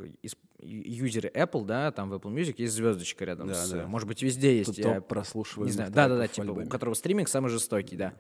[0.60, 3.86] юзеры Apple, да, там в Apple Music есть звездочка рядом Да, с, да.
[3.86, 4.68] может быть, везде есть.
[4.68, 8.14] Тут я топ прослушиваемых не знаю, да-да-да, типа, у которого стриминг самый жестокий, да.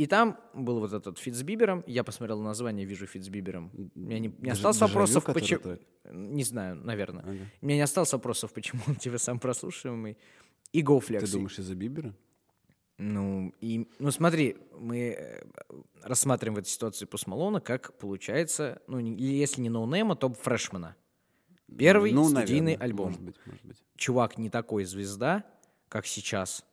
[0.00, 3.70] И там был вот этот фит с Бибером, я посмотрел название, вижу фит с Бибером.
[3.94, 5.60] У меня не, не Дежа- осталось вопросов, почему...
[5.60, 5.82] трек?
[6.10, 7.22] Не знаю, наверное.
[7.22, 7.46] Ага.
[7.60, 10.16] У меня не осталось вопросов, почему он типа сам прослушиваемый.
[10.72, 11.20] И Go Flex.
[11.20, 12.14] Ты думаешь из-за Бибера?
[12.96, 15.42] Ну, и, ну смотри, мы э,
[16.02, 20.96] рассматриваем в этой ситуации Пост Малона как, получается, ну, если не ноунейма, то фрешмена.
[21.76, 23.06] Первый Ну, студийный наверное, альбом.
[23.08, 23.84] Может быть, может быть.
[23.98, 25.44] Чувак не такой звезда,
[25.90, 26.64] как сейчас.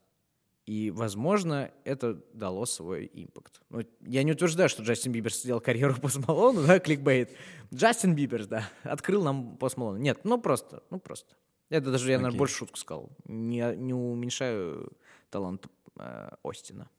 [0.67, 3.61] И, возможно, это дало свой impact.
[3.69, 7.31] Ну, я не утверждаю, что Джастин Бибер сделал карьеру Пост Малону, да, кликбейт.
[7.73, 9.97] Джастин Бибер, да, открыл нам Пост Малона.
[9.97, 11.35] Нет, ну просто, ну просто.
[11.69, 12.39] Это даже, я, наверное, Окей.
[12.39, 13.09] больше шутку сказал.
[13.23, 14.91] Не, не уменьшаю
[15.29, 15.67] талант
[15.99, 16.89] э, Остина.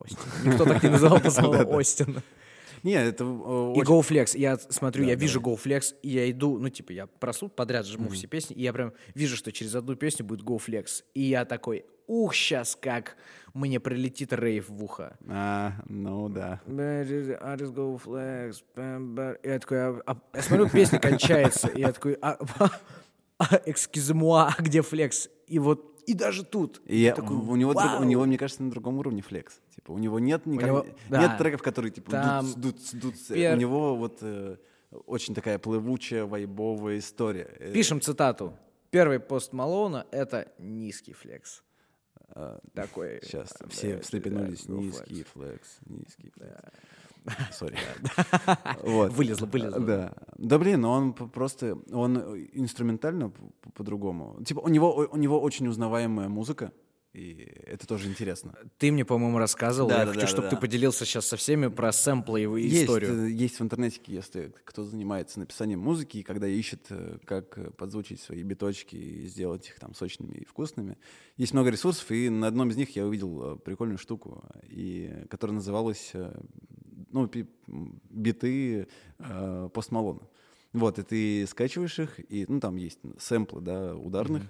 [0.00, 0.18] Остин.
[0.44, 2.22] Никто так не называл Пост Малона Остин.
[2.82, 4.38] Не, это э, И очень- GoFlex.
[4.38, 8.26] Я смотрю, я вижу GoFlex, и я иду, ну, типа, я прослушал подряд, жму все
[8.26, 11.04] песни, и я прям вижу, что через одну песню будет GoFlex.
[11.14, 13.16] И я такой, ух, сейчас как
[13.54, 15.16] мне прилетит рейв в ухо.
[15.28, 16.60] А, ну да.
[16.66, 16.74] I
[17.04, 18.62] just go flex.
[19.44, 22.38] И я такой, а- а- я смотрю, песня кончается, и я такой, а,
[23.66, 25.28] excusez-moi, где флекс?
[25.46, 26.80] И вот, и даже тут.
[26.86, 29.60] И я- такой, у, него, друг- у него, мне кажется, на другом уровне флекс.
[29.88, 31.20] Типа, у него нет никак- него- да.
[31.22, 33.14] нет треков, которые типа Там дут, дут, дут.
[33.30, 34.56] пер- У него вот э,
[35.06, 37.48] очень такая плывучая, вайбовая история.
[37.58, 38.52] Э, Пишем цитату.
[38.90, 41.62] Первый пост Малона— это низкий флекс.
[42.74, 43.20] Такой.
[43.22, 44.64] Сейчас а, все да, встрепенулись.
[44.66, 47.56] да, Низкий флекс, низкий флекс.
[47.56, 47.76] Sorry.
[48.82, 49.12] Вот.
[49.12, 49.80] Вылезло, вылезло.
[49.80, 50.12] Да.
[50.36, 53.32] Да блин, но он просто, он э, инструментально
[53.74, 54.36] по-другому.
[54.44, 56.72] Типа у него, у него очень узнаваемая музыка,
[57.12, 58.54] и это тоже интересно.
[58.76, 59.88] Ты мне, по-моему, рассказывал.
[59.88, 62.68] Да, я да, хочу, да, чтобы да, ты поделился сейчас со всеми про сэмплы и
[62.68, 63.26] Есть, историю.
[63.26, 67.70] э, есть в интернете, если кто занимается написанием музыки, и когда ищет, э, как э,
[67.70, 70.98] подзвучить свои биточки и сделать их там сочными и вкусными,
[71.36, 76.12] есть много ресурсов, и на одном из них я увидел прикольную штуку, и, которая называлась
[77.10, 77.30] ну,
[78.10, 78.88] биты
[79.18, 80.28] э, Пост Малона.
[80.72, 84.42] Вот, и ты скачиваешь их, и, ну, там есть сэмплы, да, ударных,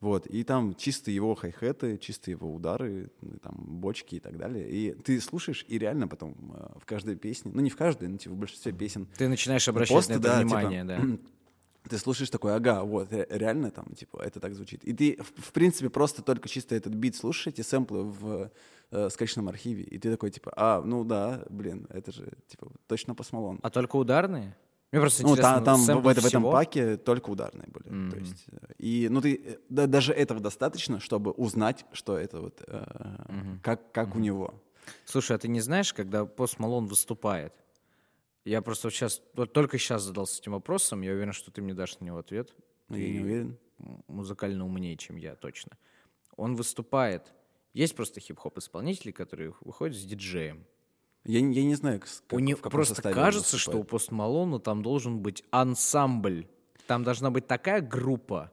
[0.00, 4.68] вот, и там чисто его хай-хеты, чисто его удары, ну, там, бочки и так далее.
[4.68, 8.16] И ты слушаешь, и реально потом э, в каждой песне, ну, не в каждой, но
[8.16, 11.00] типа в большинстве песен, Ты начинаешь обращать Посты, на это да, типа, внимание, да.
[11.88, 14.82] ты слушаешь такой, ага, вот, ре- реально там, типа, это так звучит.
[14.84, 18.50] И ты, в, в принципе, просто только чисто этот бит слушаешь, эти сэмплы в
[18.90, 23.14] э, скачанном архиве, и ты такой, типа, а, ну да, блин, это же, типа, точно
[23.14, 23.60] посмолон.
[23.62, 24.56] А только ударные?
[24.92, 28.10] Мне просто Ну, интересно, та- там в, в это- в этом паке только ударные были.
[28.10, 32.40] То есть, э, и, ну, ты, э, да, даже этого достаточно, чтобы узнать, что это
[32.40, 34.54] вот, э, как, как у него.
[35.04, 37.52] Слушай, а ты не знаешь, когда Пост Малон выступает?
[38.44, 41.74] Я просто вот сейчас, вот только сейчас задался этим вопросом, я уверен, что ты мне
[41.74, 42.54] дашь на него ответ.
[42.88, 43.58] Ну, Ты я не уверен.
[44.08, 45.72] музыкально умнее, чем я, точно.
[46.36, 47.32] Он выступает.
[47.74, 50.64] Есть просто хип-хоп исполнители, которые выходят с диджеем.
[51.24, 52.00] Я, не- я не знаю, У
[52.30, 53.84] как, не- в каком просто кажется, что у.
[53.84, 56.46] Пост Малона там должен быть ансамбль.
[56.86, 58.50] Там должна быть такая группа,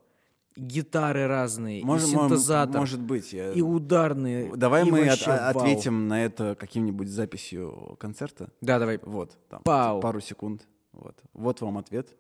[0.56, 3.32] гитары разные, Может- и синтезатор, Может быть.
[3.34, 4.56] я- и ударные.
[4.56, 5.64] Давай и мы от- а- вау.
[5.64, 8.50] ответим на это каким-нибудь записью концерта.
[8.62, 9.00] Да, давай.
[9.04, 10.02] Вот, там, Пау.
[10.02, 10.68] пару секунд.
[10.94, 11.16] Вот.
[11.34, 12.16] вот вам ответ.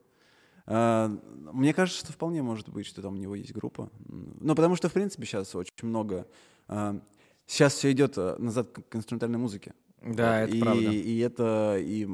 [0.67, 1.09] А,
[1.53, 3.89] Мне кажется, что вполне может быть, что там у него есть группа.
[4.07, 6.27] Ну, потому что, в принципе, сейчас очень много...
[6.67, 6.99] а,
[7.47, 9.73] Сейчас все идет а, назад к инструментальной музыке.
[10.03, 10.47] Да, Вот.
[10.49, 10.91] это и, правда.
[10.91, 12.07] И это и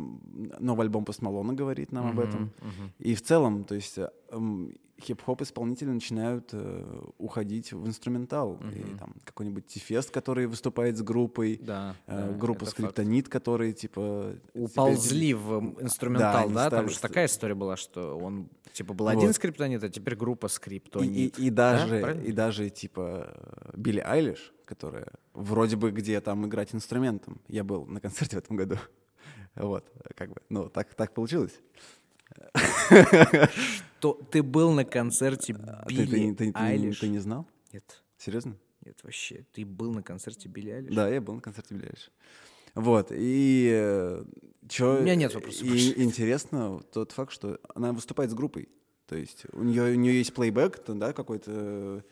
[0.59, 2.51] новый альбом Пост Малона говорит нам об этом.
[2.61, 2.91] Мгм.
[2.99, 4.73] И в целом, то есть э, м,
[5.03, 8.59] хип-хоп исполнители начинают э, уходить в инструментал.
[8.75, 12.65] И там какой-нибудь Тифест, который выступает с группой, Да, э, да, группа.
[12.65, 16.69] Скриптонит, которые типа теперь- Уползли в м, инструментал, они да?
[16.69, 19.15] Там же такая история была, что он типа был Вот.
[19.17, 21.39] один скриптонит, а теперь группа И, и- скриптонит.
[21.39, 22.21] и Да, даже, правильно?
[22.23, 27.41] и даже типа Билли Айлиш, которая вроде бы где там играть инструментом.
[27.47, 28.75] Я был на концерте в этом году.
[29.55, 29.85] Вот,
[30.15, 31.53] как бы, ну, так, так получилось.
[33.99, 36.99] То ты был на концерте А ты, Билли Айлиш?
[36.99, 37.47] ты не знал?
[37.71, 38.57] Нет, Серьезно?
[38.85, 39.45] нет, вообще.
[39.53, 40.93] Ты был на концерте Билли Айлиш?
[40.93, 42.11] Да, я был на концерте Билли Айлиш.
[42.75, 44.21] Вот, и
[44.69, 44.97] что...
[44.97, 45.93] У меня нет вопросов И больше.
[46.01, 48.67] интересно тот факт, что она выступает с группой.
[49.07, 52.03] То есть у нее, у нее есть плейбэк, да, какой-то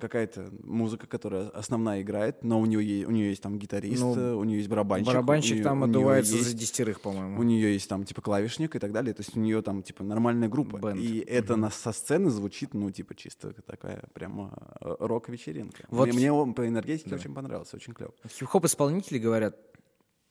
[0.00, 4.44] какая-то музыка, которая основная играет, но у нее, у нее есть там гитарист, Ну, у
[4.44, 5.08] нее есть барабанщик.
[5.08, 7.42] Барабанщик у там неё- у отдувается есть- за десятерых, У по-моему.
[7.42, 9.12] нее есть там типа клавишник и так далее.
[9.12, 10.78] То есть у нее там типа нормальная группа.
[10.78, 10.98] Бэнд.
[11.00, 15.84] И это на, со сцены звучит, ну, типа, чисто такая прямо э, рок-вечеринка.
[15.90, 18.12] Вот Мне, мне он по энергетике очень понравился, очень клево.
[18.26, 19.56] Хип-хоп исполнители говорят,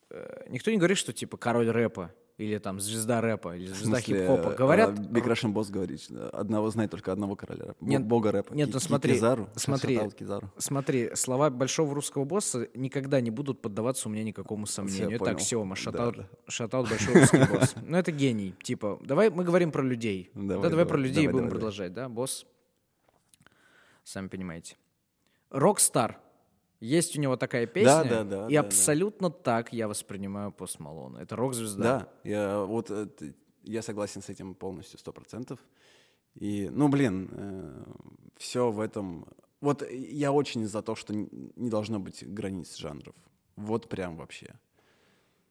[0.09, 4.51] э, никто не говорит, что типа король рэпа или там звезда рэпа или звезда хип-хопа.
[4.51, 7.77] Говорят, Big Russian Boss говорит, что одного знает только одного короля рэпа.
[7.85, 8.53] Нет, бога рэпа.
[8.53, 9.49] нет, ну смотри, Кизару.
[9.55, 9.95] смотри.
[9.95, 10.51] Shoutout Кизару.
[10.57, 15.19] Смотри, слова большого русского босса никогда не будут поддаваться у меня никакому сомнению.
[15.19, 15.39] Понял.
[15.39, 16.27] Сема, shoutout, да.
[16.47, 17.75] shoutout большой русский босс.
[17.81, 18.55] Ну, это гений.
[18.63, 20.31] Типа, давай мы говорим про людей.
[20.33, 21.51] Давай, да, давай про людей давай, будем давай.
[21.51, 22.45] продолжать, да, босс?
[24.03, 24.75] Сами понимаете.
[25.49, 26.19] Rockstar.
[26.83, 31.19] Есть у него такая песня, да, да, и да, абсолютно так я воспринимаю Пост Малона.
[31.19, 31.83] Это рок-звезда.
[31.83, 33.07] Да, я вот э,
[33.63, 35.59] я согласен с этим полностью сто процентов.
[36.35, 37.85] И, ну, блин,
[38.35, 39.25] все в этом.
[39.61, 43.15] Вот я очень за то, что не должно быть границ жанров.
[43.55, 44.53] Вот прям вообще.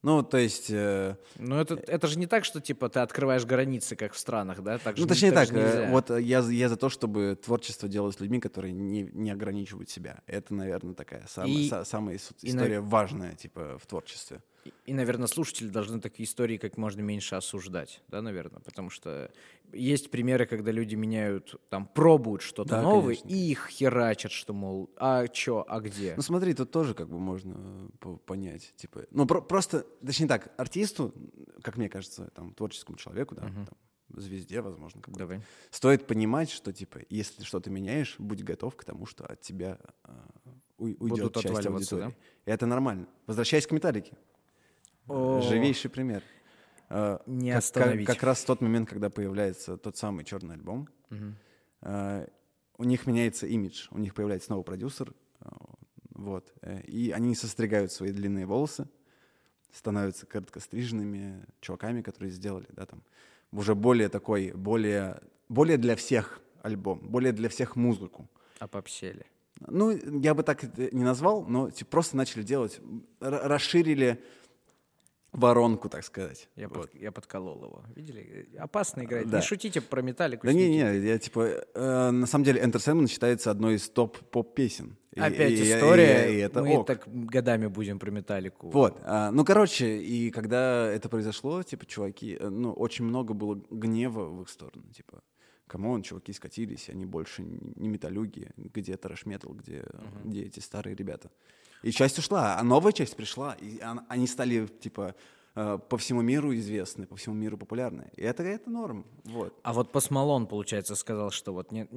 [0.02, 3.94] Ну, то есть, э, Но это, это же не так, что типа ты открываешь границы,
[3.94, 4.78] как в странах, да?
[4.78, 7.36] Так же ну, не- точнее так, же э, вот э, я, я за то, чтобы
[7.36, 10.20] творчество делалось людьми, которые не, не ограничивают себя.
[10.26, 14.42] Это, наверное, такая самая, И- са- самая ис- и на- история важная, типа, в творчестве.
[14.64, 19.30] И- И, наверное, слушатели должны такие истории как можно меньше осуждать, да, наверное, потому что
[19.72, 23.28] есть примеры, когда люди меняют, там, пробуют что-то Да, новое конечно.
[23.28, 26.14] и их херачат, что, мол, а чё, а где?
[26.16, 30.28] Ну смотри, тут тоже как бы можно э, по- понять, типа, ну про- просто, точнее
[30.28, 31.12] так, артисту,
[31.62, 33.66] как мне кажется, там творческому человеку, да, там,
[34.20, 35.40] звезде, возможно, как Давай.
[35.70, 40.12] стоит понимать, что типа, если что-то меняешь, будь готов к тому, что от тебя э,
[40.78, 42.14] уй- уйдет Будут часть аудитории.
[42.44, 43.06] И это нормально.
[43.26, 44.12] Возвращаясь к металлике.
[45.12, 45.40] О.
[45.42, 46.22] Живейший пример.
[46.88, 48.06] Э, Не как- остановить.
[48.06, 50.88] как раз в тот момент, когда появляется тот самый черный альбом,
[51.82, 52.26] э,
[52.78, 55.48] у них меняется имидж, у них появляется новый продюсер, э,
[56.14, 56.52] вот,
[56.86, 58.88] и они состригают свои длинные волосы,
[59.72, 63.02] становятся короткостриженными чуваками, которые сделали, да, там,
[63.52, 68.28] уже более такой, более, более для всех альбом, более для всех музыку.
[68.60, 69.26] А попсели.
[69.68, 69.90] Ну,
[70.20, 72.80] я бы так не назвал, но типа, просто начали делать,
[73.20, 74.22] расширили
[75.32, 76.48] воронку, так сказать.
[76.56, 76.90] Я, Вот.
[76.90, 77.82] под- я подколол его.
[77.96, 78.48] Видели?
[78.58, 79.28] Опасно играть.
[79.28, 79.38] Да.
[79.38, 80.46] Не шутите про металлику.
[80.46, 84.96] Да не, не, я типа, э, на самом деле, Enter Sandman считается одной из топ-поп-песен.
[85.14, 86.30] И- Опять и- и- история.
[86.32, 86.86] И, и это Мы ок.
[86.86, 88.70] так годами будем про металлику.
[88.70, 93.60] Вот, а, ну, короче, и когда это произошло, типа, чуваки, э, ну, очень много было
[93.70, 95.22] гнева в их сторону, типа,
[95.66, 99.84] come on, чуваки скатились, они больше не металюги, где трэш-метал, где,
[100.24, 101.30] где эти старые ребята.
[101.82, 105.14] И часть ушла, а новая часть пришла, и он- они стали, типа,
[105.54, 108.10] э, по всему миру известны, по всему миру популярны.
[108.16, 109.52] И это, это норм, вот.
[109.62, 111.88] А вот Пост Малон, получается, сказал, что вот не-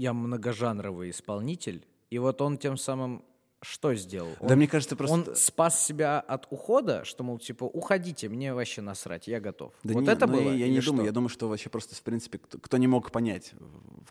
[0.00, 3.24] я многожанровый исполнитель, и вот он тем самым
[3.60, 4.28] что сделал?
[4.42, 5.14] да Он- мне кажется, просто...
[5.30, 9.72] Он спас себя от ухода, что, мол, типа, уходите, мне вообще насрать, я готов.
[9.82, 10.42] Да вот не, это ну, было?
[10.50, 10.90] Я, я не что?
[10.90, 13.52] думаю, я думаю, что вообще просто, в принципе, кто, кто не мог понять,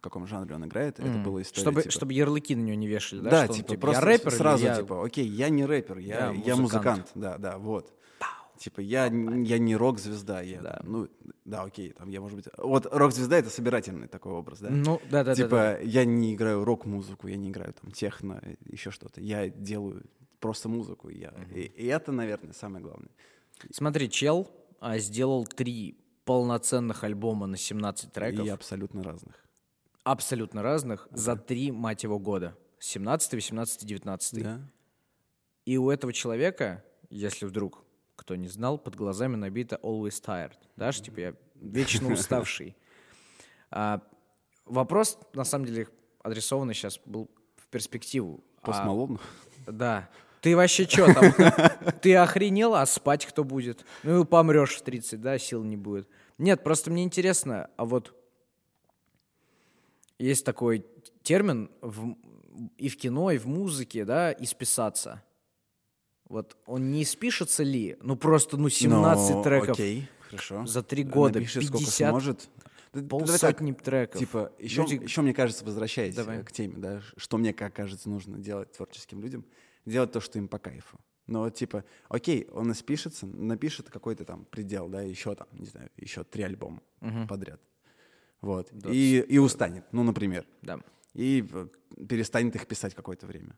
[0.04, 1.24] каком жанре он играет, это М.
[1.24, 1.62] была история.
[1.62, 3.30] чтобы, типа- чтобы ярлыки на него не вешали, да?
[3.30, 5.98] Да, что он, типа, типа, просто я рэпер сразу, я- типа, окей, я не рэпер,
[6.00, 6.60] я, Я я, музыкант.
[6.60, 7.12] музыкант.
[7.16, 7.94] Да, да, вот.
[8.58, 10.82] Типа, я, я не рок-звезда, я, Да.
[10.86, 11.10] ну,
[11.44, 12.46] да, окей, там, я, может быть...
[12.58, 14.70] Вот рок-звезда— это собирательный такой образ, да?
[14.70, 15.36] Ну, да-да-да.
[15.36, 19.20] типа, я не играю рок-музыку, я не играю там техно, еще что-то.
[19.22, 20.04] Я делаю
[20.40, 21.10] просто музыку.
[21.10, 23.10] Я, и, и это, наверное, самое главное.
[23.72, 24.50] Смотри, чел
[24.80, 29.43] а, сделал три полноценных альбома на 17 треков, И абсолютно разных.
[30.04, 32.58] Абсолютно разных, за три, мать его, года.
[32.80, 34.44] 17, 18, 19.
[34.44, 34.62] Да?
[35.66, 37.84] И у этого человека, если вдруг
[38.16, 40.54] кто не знал, под глазами набито always tired.
[40.76, 42.76] Да, что типа я вечно уставший.
[43.72, 44.02] А,
[44.66, 45.88] вопрос, на самом деле,
[46.22, 48.44] адресованный сейчас был в перспективу.
[48.62, 49.08] Пост А,
[49.68, 50.10] да.
[50.42, 51.34] Ты вообще что там?
[52.02, 53.86] Ты охренел, а спать кто будет?
[54.04, 56.08] Ну, и помрешь в 30, да, сил не будет.
[56.38, 58.14] Нет, просто мне интересно, а вот
[60.20, 60.86] есть такой
[61.24, 62.16] термин в-
[62.78, 65.24] и в кино, и в музыке, да, исписаться.
[66.30, 67.98] Вот он не испишется ли?
[68.02, 70.66] Ну, просто, ну, 17 Ну, треков Окей, хорошо.
[70.66, 72.50] за три года, Напишет, сколько 50, сможет.
[72.94, 74.20] Да- давай так, полсотни треков.
[74.20, 76.40] Типа, еще, Люди- еще, мне кажется, возвращаясь Давай.
[76.40, 79.46] э, к теме, да, что мне, как кажется, нужно делать творческим людям,
[79.86, 81.00] делать то, что им по кайфу.
[81.26, 85.90] Но вот, типа, окей, он испишется, напишет какой-то там предел, да, еще там, не знаю,
[85.98, 86.82] еще три альбома
[87.28, 87.60] подряд.
[88.44, 88.72] Вот.
[88.92, 90.46] И, и устанет, ну, например.
[90.62, 90.80] Да.
[91.14, 91.68] И э,
[92.10, 93.58] перестанет их писать какое-то время.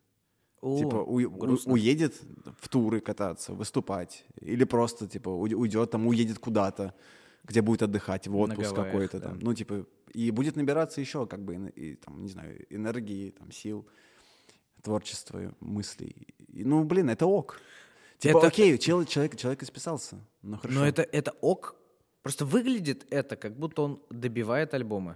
[0.61, 2.13] О, типа у- у- уедет
[2.61, 6.93] в туры кататься, выступать, или просто типа уй- уйдет там, уедет куда-то,
[7.43, 9.29] где будет отдыхать, в отпуск какой-то да.
[9.29, 13.51] там, ну типа и будет набираться еще как бы и, там не знаю энергии, там
[13.51, 13.85] сил,
[14.81, 16.27] творчества, мыслей.
[16.47, 17.59] И, ну блин, это ок.
[18.19, 20.79] Типа Это- окей, чел- человек человек исписался, ну хорошо.
[20.79, 21.75] Но это, это ок.
[22.25, 25.15] Просто выглядит это, как будто он добивает альбомы.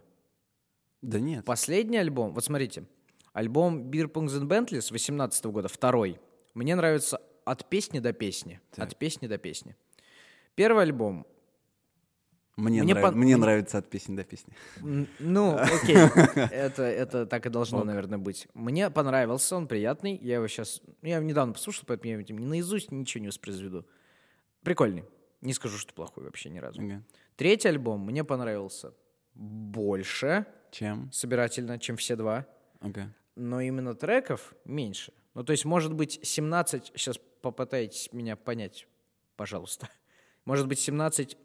[1.01, 1.43] да нет.
[1.43, 2.85] Последний альбом, вот смотрите,
[3.33, 6.19] альбом and Bentley с 18 года, второй,
[6.53, 8.61] мне нравится от песни до песни.
[8.77, 9.75] От песни до песни.
[10.53, 11.25] Первый альбом,
[12.55, 14.53] Мне, мне нрав- пон- мне нравится от песни до песни.
[15.17, 18.47] ну, окей, это, это так и должно, наверное, быть.
[18.53, 22.91] Мне понравился, он приятный, я его сейчас, я его недавно послушал, поэтому я ни наизусть
[22.91, 23.87] ничего не воспроизведу.
[24.61, 25.05] Прикольный,
[25.41, 26.81] не скажу, что плохой вообще ни разу.
[26.81, 27.03] Ага.
[27.35, 28.93] Третий альбом мне понравился
[29.33, 31.11] больше Чем?
[31.11, 32.45] собирательно, чем все два.
[32.81, 33.13] Ага.
[33.35, 35.13] но именно треков меньше.
[35.33, 38.87] Ну, то есть, может быть, 17, сейчас попытайтесь меня понять,
[39.35, 39.89] пожалуйста.
[40.45, 41.37] Может быть, 17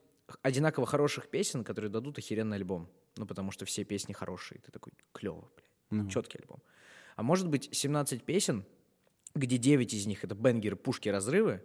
[0.42, 2.88] одинаково хороших песен, которые дадут охеренный альбом.
[3.16, 4.60] Ну, потому что все песни хорошие.
[4.60, 5.48] Ты такой, клево,
[5.90, 6.62] блядь, четкий альбом.
[7.16, 8.64] А может быть, 17 песен,
[9.34, 11.62] где 9 из них это бенгеры, пушки, разрывы,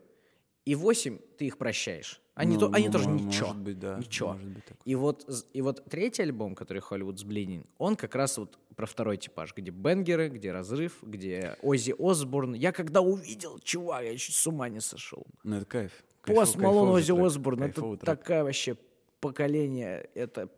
[0.65, 2.21] и 8 ты их прощаешь.
[2.35, 3.47] Они, Ну, то- они ну, тоже мо- ничего.
[3.47, 4.29] может быть, да, Ничего.
[4.33, 4.81] может быть такое.
[4.85, 9.17] И вот, и вот третий альбом, который Hollywood Bleeding, он как раз вот про второй
[9.17, 12.53] типаж, где бенгеры, где разрыв, где Оззи Осборн.
[12.53, 15.25] Я когда увидел, чувак, я чуть с ума не сошел.
[15.43, 15.91] Ну это кайф.
[16.23, 18.77] Пост Малон, Оззи Осборн, это такая вообще
[19.19, 20.49] поколение, это,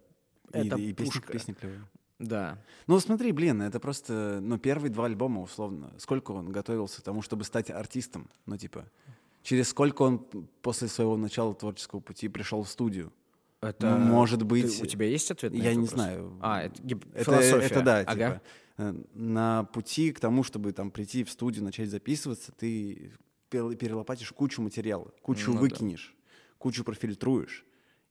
[0.54, 1.32] И- это и, пушка.
[1.34, 1.82] песни клевые.
[2.20, 2.64] Да.
[2.86, 7.24] Ну, смотри, блин, это просто, ну, первые два альбома, условно, сколько он готовился к тому,
[7.24, 8.86] чтобы стать артистом, ну, типа,
[9.44, 10.20] через сколько он
[10.62, 13.12] после своего начала творческого пути пришел в студию.
[13.62, 14.82] Это, Ну, может Ты- быть...
[14.82, 15.90] у тебя есть ответ на Я не вопрос?
[15.94, 16.38] знаю.
[16.42, 17.66] А, это гип- Это, философия.
[17.68, 18.42] это да, Ага.
[18.78, 23.12] типа, на пути к тому, чтобы там прийти в студию, начать записываться, ты
[23.52, 25.60] пер- перелопатишь кучу материала, кучу Ну да.
[25.62, 26.16] выкинешь,
[26.58, 27.66] кучу профильтруешь.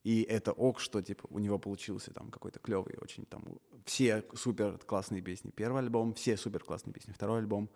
[0.05, 3.45] И это ок, что типа у него получился там какой-то клевый, очень там
[3.85, 5.51] все супер классные песни.
[5.51, 7.13] Первый альбом, все супер классные песни.
[7.13, 7.69] Второй альбом.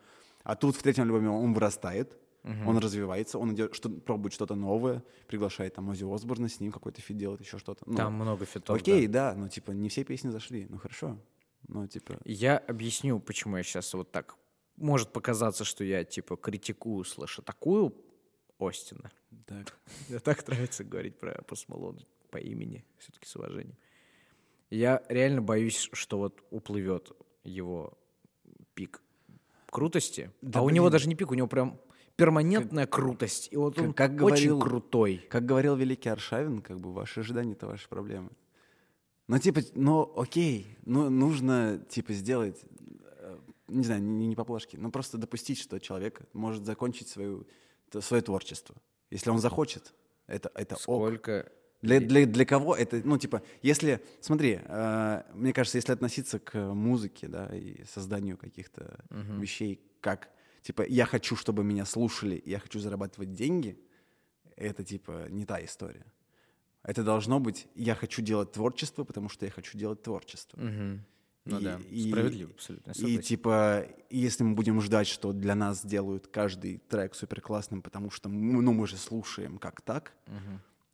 [0.42, 5.02] А тут в третьем альбоме он вырастает, он развивается, он идет, что, пробует что-то новое,
[5.28, 7.84] приглашает там Оззи Осборна, с ним какой-то фит делает, еще что-то.
[7.86, 8.76] Ну, Там много фитов.
[8.76, 9.32] Окей, да.
[9.32, 9.40] да.
[9.40, 10.66] но типа не все песни зашли.
[10.68, 11.18] Ну хорошо.
[11.68, 12.18] Ну, типа.
[12.24, 14.36] Я объясню, почему я сейчас вот так...
[14.76, 17.94] Может показаться, что я, типа, критикую, слэш, атакую
[18.58, 19.10] Остина.
[19.46, 19.78] Так.
[20.08, 23.78] Мне так нравится говорить про Пост Малона по имени, все-таки с уважением.
[24.70, 27.12] Я реально боюсь, что вот уплывет
[27.44, 27.96] его
[28.74, 29.00] пик
[29.70, 30.30] крутости.
[30.42, 30.92] Да а у него блин.
[30.92, 31.80] даже не пик, у него прям
[32.16, 33.48] перманентная крутость.
[33.50, 35.26] И вот как- он как очень говорил- крутой.
[35.28, 38.30] Как говорил великий Аршавин, как бы ваши ожидания это ваши проблемы.
[39.26, 42.62] Ну, типа, ну, окей, ну, нужно, типа, сделать,
[43.20, 43.38] э,
[43.68, 47.46] не знаю, не, не поплашки, но просто допустить, что человек может закончить свою,
[48.00, 48.76] свое творчество.
[49.10, 49.94] Если он захочет,
[50.26, 50.80] это, это ок.
[50.80, 51.50] Сколько...
[51.80, 56.58] Для, для, для кого это, ну, типа, если, смотри, э, мне кажется, если относиться к
[56.74, 60.30] музыке, да, и созданию каких-то вещей, как,
[60.64, 63.78] типа, я хочу, чтобы меня слушали, я хочу зарабатывать деньги,
[64.56, 66.06] это, типа, не та история.
[66.82, 70.60] Это должно быть, я хочу делать творчество, потому что я хочу делать творчество.
[70.60, 71.04] Мгм.
[71.46, 72.92] Ну И- да, и- справедливо абсолютно.
[72.92, 78.10] И типа, если мы будем ждать, что для нас делают каждый трек супер классным, потому
[78.10, 80.14] что мы, ну, мы же слушаем как так,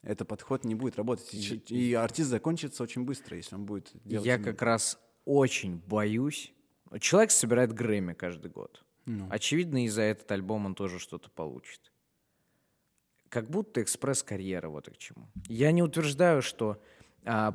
[0.02, 1.32] этот подход не будет работать.
[1.34, 4.26] И, и артист закончится очень быстро, если он будет делать.
[4.26, 6.52] Я как раз очень боюсь.
[6.98, 8.84] Человек собирает Грэмми каждый год.
[9.11, 9.26] Ну.
[9.28, 11.92] Очевидно, и за этот альбом он тоже что-то получит.
[13.28, 15.28] Как будто экспресс-карьера, вот и к чему.
[15.48, 16.80] Я не утверждаю, что
[17.24, 17.54] а,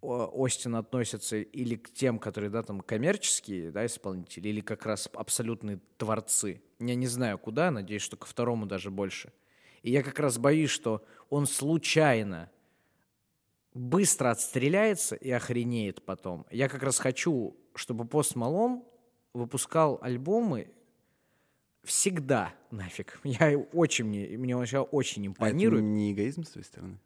[0.00, 5.80] Остин относится или к тем, которые, да, там, коммерческие, да, исполнители, или как раз абсолютные
[5.96, 6.62] творцы.
[6.78, 9.32] Я не знаю, куда, надеюсь, что ко второму даже больше.
[9.82, 12.48] И я как раз боюсь, что он случайно
[13.74, 16.46] быстро отстреляется и охренеет потом.
[16.50, 18.84] Я как раз хочу, чтобы Пост Малон
[19.32, 20.68] выпускал альбомы
[21.84, 23.20] всегда нафиг.
[23.24, 25.84] Я очень, мне, мне он сейчас очень А это импонирует.
[25.84, 26.98] не эгоизм с твоей стороны?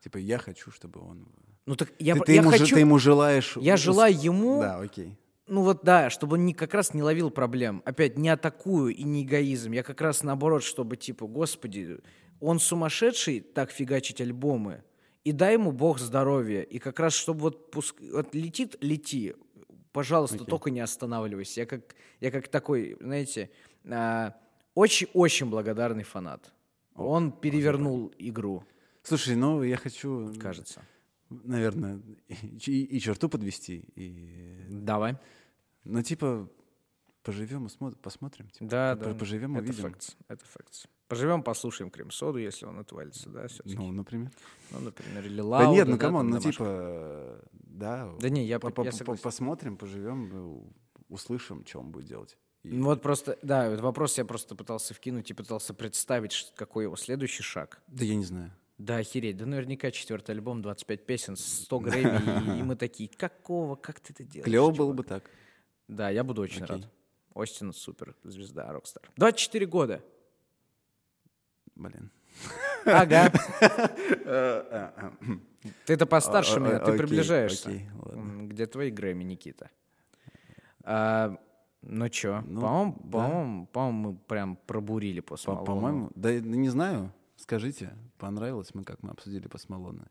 [0.00, 1.26] Типа, я хочу, чтобы он...
[1.64, 3.56] Ну так я, ты, я ему, хочу, ты ему желаешь...
[3.56, 5.16] я желаю ему, Да, окей.
[5.46, 7.80] ну вот да, чтобы он не, как раз не ловил проблем.
[7.86, 9.72] Опять, не атакую и не эгоизм.
[9.72, 12.00] Я как раз наоборот, чтобы типа, господи,
[12.38, 14.82] он сумасшедший так фигачить альбомы,
[15.24, 16.60] и дай ему Бог здоровья.
[16.60, 17.96] И как раз, чтобы вот, пуск...
[18.12, 19.34] вот летит, лети.
[19.94, 20.46] Пожалуйста, Окей.
[20.48, 21.60] только не останавливайся.
[21.60, 23.48] Я как, я как такой, знаете,
[23.88, 24.34] а,
[24.74, 26.52] очень-очень благодарный фанат.
[26.96, 28.64] Он перевернул игру,
[29.04, 30.82] Слушай, ну я хочу, кажется.
[31.30, 33.84] наверное, и, и черту подвести.
[33.94, 34.66] И...
[34.68, 35.16] Давай.
[35.84, 36.48] Ну, типа,
[37.22, 38.48] поживем и смо- посмотрим.
[38.48, 39.14] Типа, Да, да.
[39.14, 39.82] Поживем, это увидим.
[39.82, 40.16] факт.
[40.26, 40.88] Это факт.
[41.06, 43.76] Поживем, послушаем крем-соду, если он отвалится, да, все-таки.
[43.76, 44.32] Ну, например.
[44.72, 46.52] Ну, например, или да Лауда, нет, ну да, come on, ну домашний.
[46.52, 47.40] типа,
[47.78, 48.12] да.
[48.20, 50.72] Да не, я по- посмотрим, поживем,
[51.08, 52.36] услышим, что он будет делать.
[52.62, 56.84] И- Ну, Вот просто, да, этот вопрос я просто пытался вкинуть и пытался представить, какой
[56.84, 57.82] его следующий шаг.
[57.88, 58.50] Да я не знаю.
[58.78, 64.00] Да, охереть, да наверняка четвертый альбом, 25 песен, 100 Грэмми, и, мы такие, какого, как
[64.00, 64.44] ты это делаешь?
[64.46, 65.30] Клево было чувак?» бы так.
[65.86, 66.88] Да, я буду очень рад.
[67.34, 69.10] Остин супер, звезда, рокстар.
[69.16, 70.02] 24 года.
[71.74, 72.10] Блин.
[72.86, 73.30] Ага.
[75.86, 77.70] Ты это постарше меня, ты приближаешься.
[78.42, 79.70] Где твои Грэмми, Никита?
[80.86, 81.36] А,
[81.82, 86.68] ну чё, Ну, по-моему, по-моему, по-моему, мы прям пробурили после По- По-моему, да я не
[86.68, 87.10] знаю.
[87.36, 90.04] Скажите, понравилось мы, как мы обсудили по Смолону?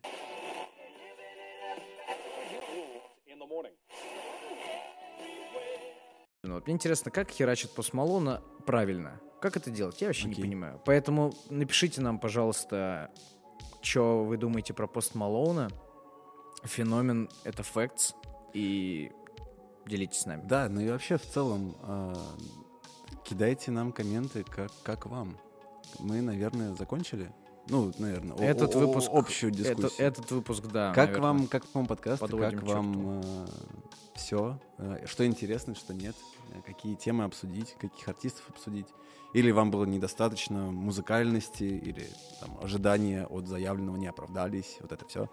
[6.44, 9.20] Ну, вот мне интересно, как херачит Пост Малона правильно?
[9.44, 10.00] Как это делать?
[10.00, 10.46] Я вообще не Окей.
[10.46, 10.80] понимаю.
[10.86, 13.12] Поэтому напишите нам, пожалуйста,
[13.82, 15.70] что вы думаете про Пост Малона.
[16.64, 18.16] Феномен— это facts.
[18.54, 19.12] И
[19.86, 20.44] делитесь с нами.
[20.46, 22.16] Да, ну и вообще в целом а,
[23.26, 25.38] кидайте нам комменты, как, как вам.
[26.00, 27.30] Мы, наверное, закончили.
[27.70, 29.10] Ну, наверное, Этот о- выпуск...
[29.12, 29.92] общую дискуссию.
[30.06, 31.22] этот выпуск, да, как наверное.
[31.22, 33.24] вам, как вам подкаст, подводим как вам
[34.16, 34.60] все,
[35.06, 36.16] что интересно, что нет,
[36.54, 38.88] э, какие темы обсудить, каких артистов обсудить,
[39.34, 42.08] или вам было недостаточно музыкальности, или
[42.42, 45.30] там, ожидания от заявленного не оправдались, вот это все.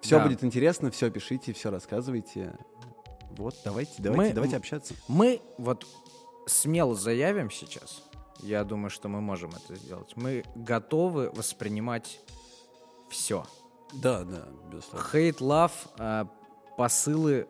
[0.00, 0.24] Все Да.
[0.24, 2.58] будет интересно, все пишите, все рассказывайте.
[3.36, 4.94] Вот, давайте, давайте, Мы- давайте общаться.
[5.08, 5.86] Мы вот
[6.46, 8.02] смело заявим сейчас,
[8.40, 10.12] я думаю, что мы можем это сделать.
[10.16, 12.20] Мы готовы воспринимать
[13.08, 13.44] все.
[13.92, 15.08] Да, да, безусловно.
[15.10, 16.26] Хейт, лав, а,
[16.76, 17.46] посылы,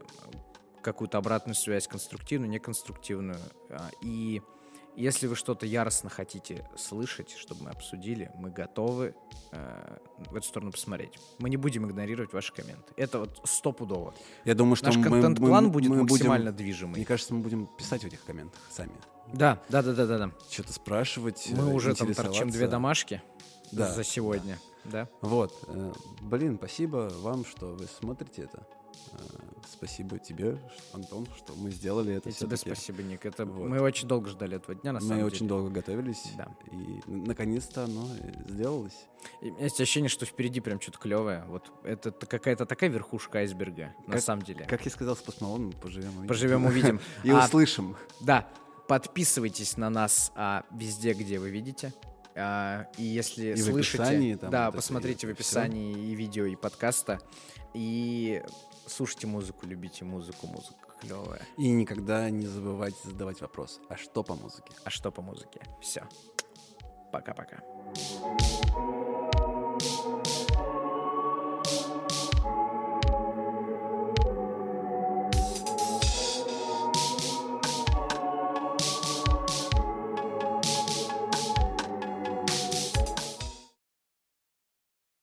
[0.82, 3.39] какую-то обратную связь, конструктивную, неконструктивную.
[3.70, 4.43] А, И
[4.95, 9.14] если вы что-то яростно хотите слышать, чтобы мы обсудили, мы готовы
[9.53, 9.99] э,
[10.30, 11.18] в эту сторону посмотреть.
[11.39, 12.95] Мы не будем игнорировать ваши комменты.
[12.97, 14.14] Это вот стопудово.
[14.47, 16.97] Я думаю, что Наш контент-план будет мы будем- максимально движимый.
[16.97, 18.93] Мне кажется, мы будем писать в этих комментах сами.
[19.33, 20.31] Да, да, да, да, да, да.
[20.51, 21.49] Что-то спрашивать.
[21.51, 23.22] Мы э, уже там торчим две домашки
[23.72, 24.59] Да, за сегодня.
[24.85, 25.09] Да.
[25.20, 25.53] Вот.
[25.66, 28.66] э, Блин, спасибо вам, что вы смотрите это.
[29.12, 29.16] Э,
[29.68, 30.59] Спасибо тебе,
[30.93, 33.27] Антон, что мы сделали это И тебе спасибо, Ник.
[33.27, 33.68] Это Вот.
[33.68, 35.49] мы очень долго ждали этого дня, на Мы самом очень деле.
[35.49, 36.22] долго готовились.
[36.39, 36.47] Да.
[36.70, 38.07] И наконец-то оно
[38.49, 39.07] сделалось.
[39.43, 41.45] И у меня есть ощущение, что впереди прям что-то клевое.
[41.49, 44.64] Вот это какая-то такая верхушка айсберга, на Как- самом деле.
[44.66, 46.29] Как я сказал с Постмалоном, поживем увидим.
[46.29, 47.01] Поживем, увидим.
[47.24, 47.97] И А, услышим.
[48.20, 48.49] Да,
[48.89, 51.93] подписывайтесь на нас а, везде, где вы видите.
[52.34, 56.45] А, и если И в слышите, описании там да, вот посмотрите в описании и видео,
[56.45, 57.20] и подкаста.
[57.74, 58.43] И
[58.87, 61.43] слушайте музыку, любите музыку, музыка клевая.
[61.57, 64.72] И никогда не забывайте задавать вопрос, а что по музыке?
[64.84, 65.61] А что по музыке?
[65.80, 66.07] Все.
[67.12, 67.62] Пока-пока.